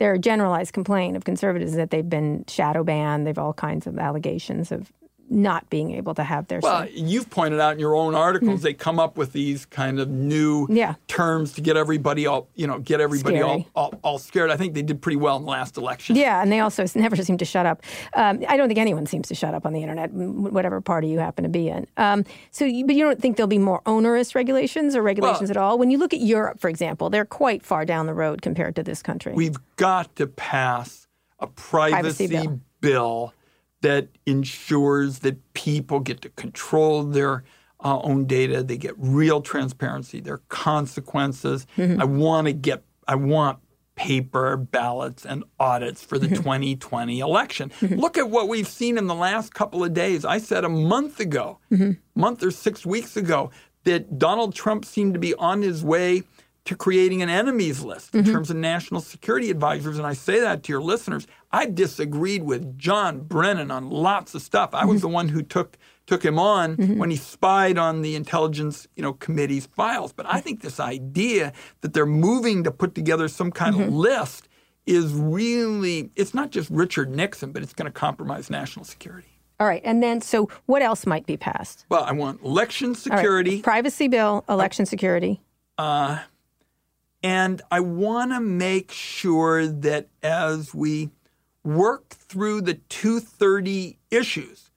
Their 0.00 0.16
generalized 0.16 0.72
complaint 0.72 1.16
of 1.16 1.24
conservatives 1.24 1.72
is 1.72 1.76
that 1.76 1.90
they've 1.90 2.08
been 2.08 2.44
shadow 2.48 2.82
banned. 2.82 3.26
They've 3.26 3.38
all 3.38 3.52
kinds 3.52 3.86
of 3.86 3.98
allegations 3.98 4.72
of 4.72 4.90
not 5.30 5.70
being 5.70 5.92
able 5.92 6.12
to 6.14 6.24
have 6.24 6.48
their 6.48 6.58
Well, 6.60 6.84
say. 6.86 6.92
you've 6.94 7.30
pointed 7.30 7.60
out 7.60 7.74
in 7.74 7.78
your 7.78 7.94
own 7.94 8.14
articles 8.16 8.62
they 8.62 8.74
come 8.74 8.98
up 8.98 9.16
with 9.16 9.32
these 9.32 9.64
kind 9.64 10.00
of 10.00 10.08
new 10.08 10.64
Mm-hmm. 10.66 10.76
Yeah. 10.76 10.94
terms 11.06 11.52
to 11.52 11.60
get 11.60 11.76
everybody 11.76 12.26
all 12.26 12.48
you 12.56 12.66
know 12.66 12.78
get 12.80 13.00
everybody 13.00 13.40
all, 13.40 13.64
all 13.76 13.94
all 14.02 14.18
scared. 14.18 14.50
I 14.50 14.56
think 14.56 14.74
they 14.74 14.82
did 14.82 15.00
pretty 15.00 15.16
well 15.16 15.36
in 15.36 15.44
the 15.44 15.50
last 15.50 15.76
election. 15.76 16.16
Yeah, 16.16 16.42
and 16.42 16.50
they 16.50 16.60
also 16.60 16.84
never 16.94 17.16
seem 17.16 17.38
to 17.38 17.44
shut 17.44 17.64
up. 17.66 17.82
Um, 18.14 18.42
I 18.48 18.56
don't 18.56 18.66
think 18.68 18.78
anyone 18.80 19.06
seems 19.06 19.28
to 19.28 19.34
shut 19.34 19.54
up 19.54 19.64
on 19.64 19.72
the 19.72 19.80
internet, 19.82 20.10
whatever 20.12 20.80
party 20.80 21.08
you 21.08 21.18
happen 21.20 21.44
to 21.44 21.48
be 21.50 21.68
in. 21.68 21.86
Um, 21.96 22.24
so, 22.50 22.64
you, 22.64 22.84
but 22.86 22.96
you 22.96 23.04
don't 23.04 23.20
think 23.20 23.36
there'll 23.36 23.46
be 23.48 23.58
more 23.58 23.80
onerous 23.86 24.34
regulations 24.34 24.96
or 24.96 25.02
regulations 25.02 25.42
Well- 25.42 25.50
at 25.50 25.56
all? 25.56 25.78
When 25.78 25.90
you 25.90 25.98
look 25.98 26.12
at 26.12 26.20
Europe, 26.20 26.58
for 26.60 26.68
example, 26.68 27.08
they're 27.10 27.24
quite 27.24 27.64
far 27.64 27.84
down 27.84 28.06
the 28.06 28.14
road 28.14 28.42
compared 28.42 28.74
to 28.76 28.82
this 28.82 29.02
country. 29.02 29.32
We've 29.34 29.56
got 29.76 30.14
to 30.16 30.26
pass 30.26 31.06
a 31.38 31.46
privacy, 31.46 32.26
Privacy 32.28 32.46
bill. 32.48 32.60
bill. 32.80 33.34
That 33.82 34.08
ensures 34.26 35.20
that 35.20 35.52
people 35.54 36.00
get 36.00 36.20
to 36.22 36.28
control 36.30 37.02
their 37.04 37.44
uh, 37.82 37.98
own 38.02 38.26
data. 38.26 38.62
They 38.62 38.76
get 38.76 38.94
real 38.98 39.40
transparency. 39.40 40.20
There 40.20 40.34
are 40.34 40.42
consequences. 40.48 41.66
Mm-hmm. 41.76 42.00
I 42.00 42.04
want 42.04 42.46
to 42.46 42.52
get. 42.52 42.84
I 43.08 43.14
want 43.14 43.58
paper 43.96 44.56
ballots 44.56 45.26
and 45.26 45.44
audits 45.58 46.02
for 46.02 46.18
the 46.18 46.26
Mm-hmm. 46.26 46.36
2020 46.42 47.20
election. 47.20 47.70
Look 47.82 48.16
at 48.16 48.30
what 48.30 48.48
we've 48.48 48.68
seen 48.68 48.96
in 48.96 49.06
the 49.08 49.14
last 49.14 49.52
couple 49.52 49.84
of 49.84 49.92
days. 49.92 50.24
I 50.24 50.38
said 50.38 50.64
a 50.64 50.68
month 50.68 51.20
ago, 51.20 51.58
Mm-hmm. 51.70 51.92
month 52.20 52.42
or 52.42 52.50
six 52.50 52.86
weeks 52.86 53.16
ago, 53.16 53.50
that 53.84 54.18
Donald 54.18 54.54
Trump 54.54 54.84
seemed 54.84 55.14
to 55.14 55.20
be 55.20 55.34
on 55.34 55.60
his 55.62 55.82
way 55.84 56.22
to 56.64 56.76
creating 56.76 57.22
an 57.22 57.30
enemies 57.30 57.82
list 57.82 58.14
in 58.14 58.22
mm-hmm. 58.22 58.32
terms 58.32 58.50
of 58.50 58.56
national 58.56 59.00
security 59.00 59.50
advisors. 59.50 59.98
And 59.98 60.06
I 60.06 60.12
say 60.12 60.40
that 60.40 60.62
to 60.64 60.72
your 60.72 60.82
listeners. 60.82 61.26
I 61.50 61.66
disagreed 61.66 62.42
with 62.42 62.78
John 62.78 63.20
Brennan 63.20 63.70
on 63.70 63.90
lots 63.90 64.34
of 64.34 64.42
stuff. 64.42 64.70
I 64.72 64.84
was 64.84 64.98
mm-hmm. 64.98 65.08
the 65.08 65.14
one 65.14 65.28
who 65.28 65.42
took 65.42 65.78
took 66.06 66.24
him 66.24 66.38
on 66.38 66.76
mm-hmm. 66.76 66.98
when 66.98 67.10
he 67.10 67.16
spied 67.16 67.78
on 67.78 68.02
the 68.02 68.16
intelligence, 68.16 68.88
you 68.96 69.02
know, 69.02 69.12
committee's 69.12 69.66
files. 69.66 70.12
But 70.12 70.26
I 70.28 70.40
think 70.40 70.60
this 70.60 70.80
idea 70.80 71.52
that 71.82 71.94
they're 71.94 72.04
moving 72.04 72.64
to 72.64 72.70
put 72.72 72.94
together 72.94 73.28
some 73.28 73.52
kind 73.52 73.80
of 73.80 73.92
list 73.92 74.48
is 74.86 75.12
really 75.12 76.10
it's 76.16 76.34
not 76.34 76.50
just 76.50 76.68
Richard 76.70 77.10
Nixon, 77.10 77.52
but 77.52 77.62
it's 77.62 77.72
going 77.72 77.86
to 77.86 77.92
compromise 77.92 78.50
national 78.50 78.84
security. 78.84 79.28
all 79.58 79.66
right, 79.66 79.82
and 79.84 80.02
then 80.02 80.20
so 80.20 80.48
what 80.66 80.82
else 80.82 81.06
might 81.06 81.26
be 81.26 81.36
passed? 81.36 81.86
Well, 81.88 82.04
I 82.04 82.12
want 82.12 82.42
election 82.42 82.88
All 82.88 82.92
right, 82.92 82.98
security. 82.98 83.62
privacy 83.62 84.08
bill, 84.08 84.44
election 84.48 84.86
security. 84.86 85.40
Uh, 85.78 86.18
And 87.22 87.60
I 87.70 87.80
want 87.80 88.32
to 88.32 88.40
make 88.40 88.90
sure 88.92 89.66
that 89.66 90.08
as 90.22 90.74
we 90.74 91.10
work 91.62 92.08
through 92.10 92.62
the 92.62 92.74
230 92.74 93.98
issues, 94.10 94.70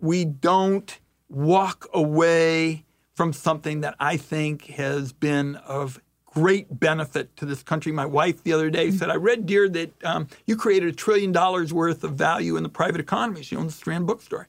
we 0.00 0.24
don't 0.24 0.98
walk 1.28 1.88
away 1.92 2.84
from 3.14 3.32
something 3.32 3.80
that 3.80 3.96
I 3.98 4.16
think 4.16 4.66
has 4.66 5.12
been 5.12 5.56
of 5.56 6.00
great 6.26 6.78
benefit 6.78 7.36
to 7.36 7.44
this 7.44 7.62
country. 7.64 7.90
My 7.90 8.06
wife 8.06 8.44
the 8.44 8.52
other 8.52 8.70
day 8.70 8.92
said, 8.92 9.10
I 9.10 9.16
read, 9.16 9.46
dear, 9.46 9.68
that 9.70 10.04
um, 10.04 10.28
you 10.46 10.56
created 10.56 10.88
a 10.88 10.92
trillion 10.92 11.32
dollars 11.32 11.72
worth 11.74 12.04
of 12.04 12.12
value 12.14 12.56
in 12.56 12.62
the 12.62 12.68
private 12.68 13.00
economy. 13.00 13.42
She 13.42 13.56
owns 13.56 13.74
the 13.74 13.78
Strand 13.78 14.06
bookstore. 14.06 14.46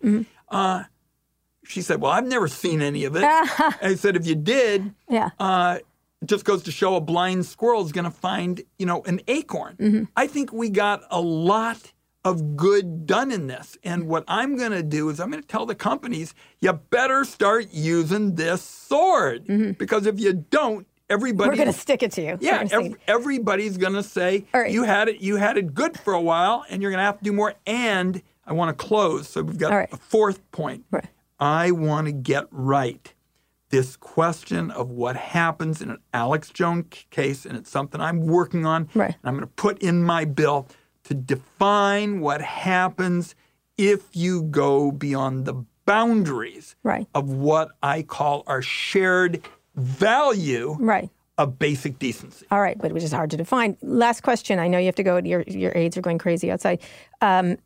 Uh, 0.50 0.84
she 1.66 1.82
said, 1.82 2.00
Well, 2.02 2.12
I've 2.12 2.28
never 2.28 2.48
seen 2.48 2.82
any 2.84 3.04
of 3.06 3.16
it. 3.16 3.24
I 3.26 3.96
said, 3.98 4.16
If 4.16 4.28
you 4.28 4.36
did, 4.36 4.94
Yeah. 5.10 5.30
uh, 5.40 5.80
it 6.22 6.28
just 6.28 6.46
goes 6.46 6.64
to 6.64 6.72
show 6.72 6.96
a 6.96 7.02
blind 7.02 7.46
squirrel 7.46 7.84
is 7.84 7.92
going 7.92 8.06
to 8.06 8.12
find, 8.12 8.62
you 8.78 8.86
know, 8.86 9.02
an 9.04 9.22
acorn. 9.28 9.76
Mm-hmm. 9.78 10.04
I 10.16 10.28
think 10.28 10.54
we 10.54 10.70
got 10.70 11.04
a 11.10 11.20
lot 11.20 11.94
of 12.24 12.56
good 12.56 13.08
done 13.08 13.32
in 13.32 13.48
this. 13.48 13.78
And 13.84 14.08
what 14.08 14.24
I'm 14.28 14.56
going 14.56 14.72
to 14.72 14.84
do 14.84 15.10
is 15.10 15.20
I'm 15.20 15.32
going 15.32 15.42
to 15.42 15.48
tell 15.48 15.66
the 15.66 15.76
companies, 15.76 16.36
you 16.60 16.72
better 16.74 17.26
start 17.26 17.68
using 17.72 18.36
this 18.36 18.62
sword 18.62 19.78
because 19.78 20.06
if 20.06 20.20
you 20.20 20.34
don't, 20.34 20.86
everybody 21.10 21.50
Mm-hmm. 21.50 21.60
We're 21.60 21.66
going 21.66 21.74
to 21.74 21.80
stick 21.80 22.04
it 22.04 22.12
to 22.14 22.22
you. 22.22 22.38
yeah, 22.40 22.68
ev- 22.72 22.96
everybody's 23.08 23.78
going 23.78 23.94
to 23.94 24.04
say 24.04 24.46
right. 24.54 24.72
you 24.72 24.84
had 24.84 25.10
it. 25.10 25.22
You 25.22 25.38
had 25.38 25.58
it 25.58 25.74
good 25.74 26.00
for 26.00 26.14
a 26.14 26.22
while, 26.22 26.64
and 26.70 26.82
you're 26.82 26.92
going 26.92 27.00
to 27.00 27.06
have 27.06 27.18
to 27.18 27.24
do 27.24 27.34
more. 27.34 27.56
And 27.66 28.22
I 28.46 28.54
want 28.54 28.78
to 28.78 28.86
close, 28.86 29.28
so 29.28 29.42
we've 29.42 29.58
got 29.58 29.72
right. 29.72 29.90
a 29.92 29.98
fourth 29.98 30.40
point. 30.52 30.86
Right. 30.92 31.08
I 31.40 31.72
want 31.72 32.06
to 32.06 32.14
get 32.14 32.46
right 32.52 33.14
this 33.72 33.96
question 33.98 34.70
of 34.72 34.92
what 34.92 35.16
happens 35.16 35.82
in 35.82 35.90
an 35.90 35.98
Alex 36.14 36.50
Jones 36.50 37.06
case, 37.10 37.46
and 37.46 37.58
it's 37.58 37.70
something 37.70 38.00
I'm 38.00 38.22
working 38.28 38.66
on. 38.66 38.90
Right. 38.94 39.08
And 39.16 39.18
I'm 39.24 39.34
going 39.34 39.48
to 39.48 39.54
put 39.54 39.80
in 39.82 40.04
my 40.04 40.26
bill 40.26 40.68
to 41.06 41.14
define 41.14 42.20
what 42.20 42.42
happens 42.42 43.34
if 43.78 44.04
you 44.14 44.44
go 44.44 44.92
beyond 44.92 45.46
the 45.46 45.66
boundaries 45.86 46.76
Right. 46.84 47.08
of 47.16 47.30
what 47.32 47.70
I 47.82 48.04
call 48.04 48.44
our 48.46 48.62
shared 48.62 49.42
value 49.76 50.76
Right. 50.80 51.10
of 51.38 51.58
basic 51.58 51.98
decency. 51.98 52.46
All 52.52 52.62
right, 52.62 52.78
but 52.78 52.92
which 52.92 53.04
is 53.04 53.12
hard 53.12 53.32
to 53.32 53.38
define. 53.38 53.78
Last 53.82 54.22
question. 54.22 54.60
I 54.60 54.68
know 54.68 54.78
you 54.78 54.86
have 54.86 54.96
to 54.96 55.04
go. 55.04 55.18
Your 55.18 55.42
your 55.48 55.72
aides 55.76 55.98
are 55.98 56.02
going 56.02 56.18
crazy 56.20 56.52
outside. 56.52 56.82
Um, 57.22 57.58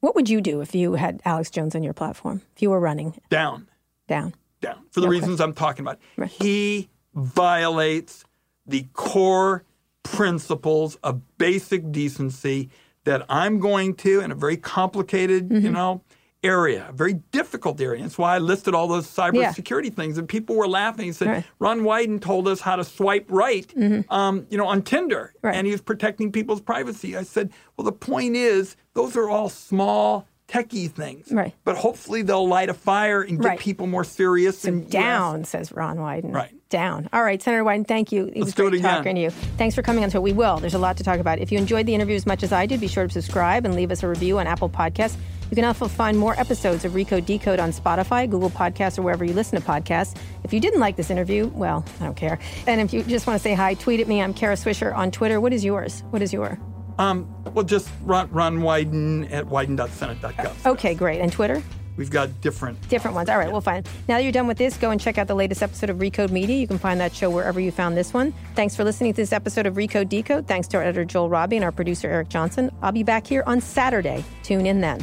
what 0.00 0.14
would 0.16 0.28
you 0.28 0.40
do 0.40 0.60
if 0.60 0.74
you 0.74 0.94
had 0.94 1.20
Alex 1.24 1.50
Jones 1.50 1.76
on 1.76 1.82
your 1.84 1.92
platform? 1.92 2.42
If 2.56 2.62
you 2.62 2.70
were 2.70 2.80
running 2.80 3.14
Down, 3.30 3.68
down? 4.08 4.34
Down, 4.62 4.78
for 4.90 5.00
the 5.00 5.06
Okay. 5.08 5.16
reasons 5.18 5.40
I'm 5.40 5.52
talking 5.52 5.82
about. 5.84 5.98
Right. 6.16 6.30
He 6.30 6.88
violates 7.14 8.24
the 8.66 8.86
core 8.94 9.64
principles 10.02 10.96
of 11.02 11.20
basic 11.38 11.92
decency 11.92 12.70
that 13.04 13.26
I'm 13.28 13.58
going 13.58 13.94
to 13.96 14.20
in 14.20 14.30
a 14.30 14.34
very 14.34 14.56
complicated, 14.56 15.50
you 15.50 15.58
Mm-hmm. 15.60 15.72
know, 15.72 16.02
area, 16.44 16.86
a 16.88 16.92
very 16.92 17.14
difficult 17.30 17.80
area. 17.80 18.02
That's 18.02 18.18
why 18.18 18.34
I 18.34 18.38
listed 18.38 18.74
all 18.74 18.88
those 18.88 19.06
cybersecurity 19.06 19.94
things. 19.94 20.18
And 20.18 20.28
people 20.28 20.56
were 20.56 20.66
laughing. 20.66 21.04
He 21.06 21.12
said, 21.12 21.28
Right. 21.28 21.44
Ron 21.60 21.80
Wyden 21.82 22.20
told 22.20 22.48
us 22.48 22.60
how 22.60 22.74
to 22.76 22.84
swipe 22.84 23.26
right, 23.28 23.72
um, 24.10 24.46
you 24.50 24.58
know, 24.58 24.66
on 24.66 24.82
Tinder. 24.82 25.32
Mm-hmm. 25.36 25.46
Right. 25.46 25.56
And 25.56 25.66
he 25.66 25.72
was 25.72 25.80
protecting 25.82 26.32
people's 26.32 26.60
privacy. 26.60 27.16
I 27.16 27.22
said, 27.22 27.52
well, 27.76 27.84
the 27.84 27.92
point 27.92 28.34
is, 28.36 28.76
those 28.94 29.16
are 29.16 29.28
all 29.30 29.48
small, 29.48 30.26
techie 30.52 30.90
things. 30.90 31.32
Right. 31.32 31.54
But 31.64 31.76
hopefully 31.76 32.22
they'll 32.22 32.46
light 32.46 32.68
a 32.68 32.74
fire 32.74 33.22
and 33.22 33.40
get 33.40 33.46
Right. 33.48 33.58
people 33.58 33.86
more 33.86 34.04
serious. 34.04 34.64
and 34.64 34.88
Down, 34.90 35.44
says 35.44 35.72
Ron 35.72 35.96
Wyden. 35.98 36.34
Right. 36.34 36.50
Down. 36.68 37.08
All 37.12 37.22
right, 37.22 37.40
Senator 37.42 37.64
Wyden, 37.64 37.86
thank 37.86 38.12
you. 38.12 38.30
It 38.34 38.38
was 38.42 38.54
great 38.54 38.74
it 38.74 38.82
talking 38.82 39.14
to 39.16 39.20
you. 39.20 39.30
Thanks 39.30 39.74
for 39.74 39.82
coming 39.82 40.04
on 40.04 40.10
So 40.10 40.20
We 40.20 40.32
Will. 40.32 40.58
There's 40.58 40.74
a 40.74 40.78
lot 40.78 40.96
to 40.98 41.04
talk 41.04 41.20
about. 41.20 41.38
If 41.38 41.52
you 41.52 41.58
enjoyed 41.58 41.86
the 41.86 41.94
interview 41.94 42.16
as 42.16 42.26
much 42.26 42.42
as 42.42 42.52
I 42.52 42.66
did, 42.66 42.80
be 42.80 42.88
sure 42.88 43.06
to 43.06 43.12
subscribe 43.12 43.64
and 43.64 43.74
leave 43.74 43.90
us 43.90 44.02
a 44.02 44.08
review 44.08 44.38
on 44.38 44.46
Apple 44.46 44.68
Podcasts. 44.70 45.16
You 45.50 45.56
can 45.56 45.66
also 45.66 45.86
find 45.86 46.18
more 46.18 46.38
episodes 46.40 46.86
of 46.86 46.92
Recode 46.92 47.26
Decode 47.26 47.60
on 47.60 47.72
Spotify, 47.72 48.28
Google 48.28 48.48
Podcasts, 48.48 48.98
or 48.98 49.02
wherever 49.02 49.22
you 49.22 49.34
listen 49.34 49.60
to 49.60 49.66
podcasts. 49.66 50.16
If 50.44 50.54
you 50.54 50.60
didn't 50.60 50.80
like 50.80 50.96
this 50.96 51.10
interview, 51.10 51.48
well, 51.48 51.84
I 52.00 52.04
don't 52.04 52.16
care. 52.16 52.38
And 52.66 52.80
if 52.80 52.94
you 52.94 53.02
just 53.02 53.26
want 53.26 53.38
to 53.38 53.42
say 53.42 53.52
hi, 53.52 53.74
tweet 53.74 54.00
at 54.00 54.08
me. 54.08 54.22
I'm 54.22 54.32
Kara 54.32 54.54
Swisher 54.54 54.96
on 54.96 55.10
Twitter. 55.10 55.42
What 55.42 55.52
is 55.52 55.62
yours? 55.62 56.02
What 56.08 56.22
is 56.22 56.32
your? 56.32 56.58
Um, 57.02 57.26
well, 57.52 57.64
just 57.64 57.90
run, 58.02 58.30
Ron 58.30 58.58
Wyden 58.58 59.30
at 59.32 59.44
wyden.senate.gov. 59.46 60.66
Okay, 60.66 60.94
great. 60.94 61.20
And 61.20 61.32
Twitter? 61.32 61.60
We've 61.96 62.10
got 62.10 62.40
different. 62.40 62.88
Different 62.88 63.14
ones. 63.14 63.28
All 63.28 63.36
right, 63.36 63.50
we'll 63.50 63.60
find. 63.60 63.84
Now 64.08 64.16
that 64.16 64.22
you're 64.22 64.32
done 64.32 64.46
with 64.46 64.56
this, 64.56 64.76
go 64.76 64.90
and 64.90 65.00
check 65.00 65.18
out 65.18 65.26
the 65.26 65.34
latest 65.34 65.62
episode 65.62 65.90
of 65.90 65.98
Recode 65.98 66.30
Media. 66.30 66.56
You 66.56 66.66
can 66.66 66.78
find 66.78 67.00
that 67.00 67.14
show 67.14 67.28
wherever 67.28 67.60
you 67.60 67.70
found 67.70 67.96
this 67.96 68.14
one. 68.14 68.32
Thanks 68.54 68.76
for 68.76 68.84
listening 68.84 69.12
to 69.14 69.20
this 69.20 69.32
episode 69.32 69.66
of 69.66 69.74
Recode 69.74 70.08
Decode. 70.08 70.46
Thanks 70.46 70.68
to 70.68 70.78
our 70.78 70.82
editor 70.82 71.04
Joel 71.04 71.28
Robbie 71.28 71.56
and 71.56 71.64
our 71.64 71.72
producer 71.72 72.08
Eric 72.08 72.28
Johnson. 72.28 72.70
I'll 72.82 72.92
be 72.92 73.02
back 73.02 73.26
here 73.26 73.42
on 73.46 73.60
Saturday. 73.60 74.24
Tune 74.42 74.64
in 74.64 74.80
then. 74.80 75.02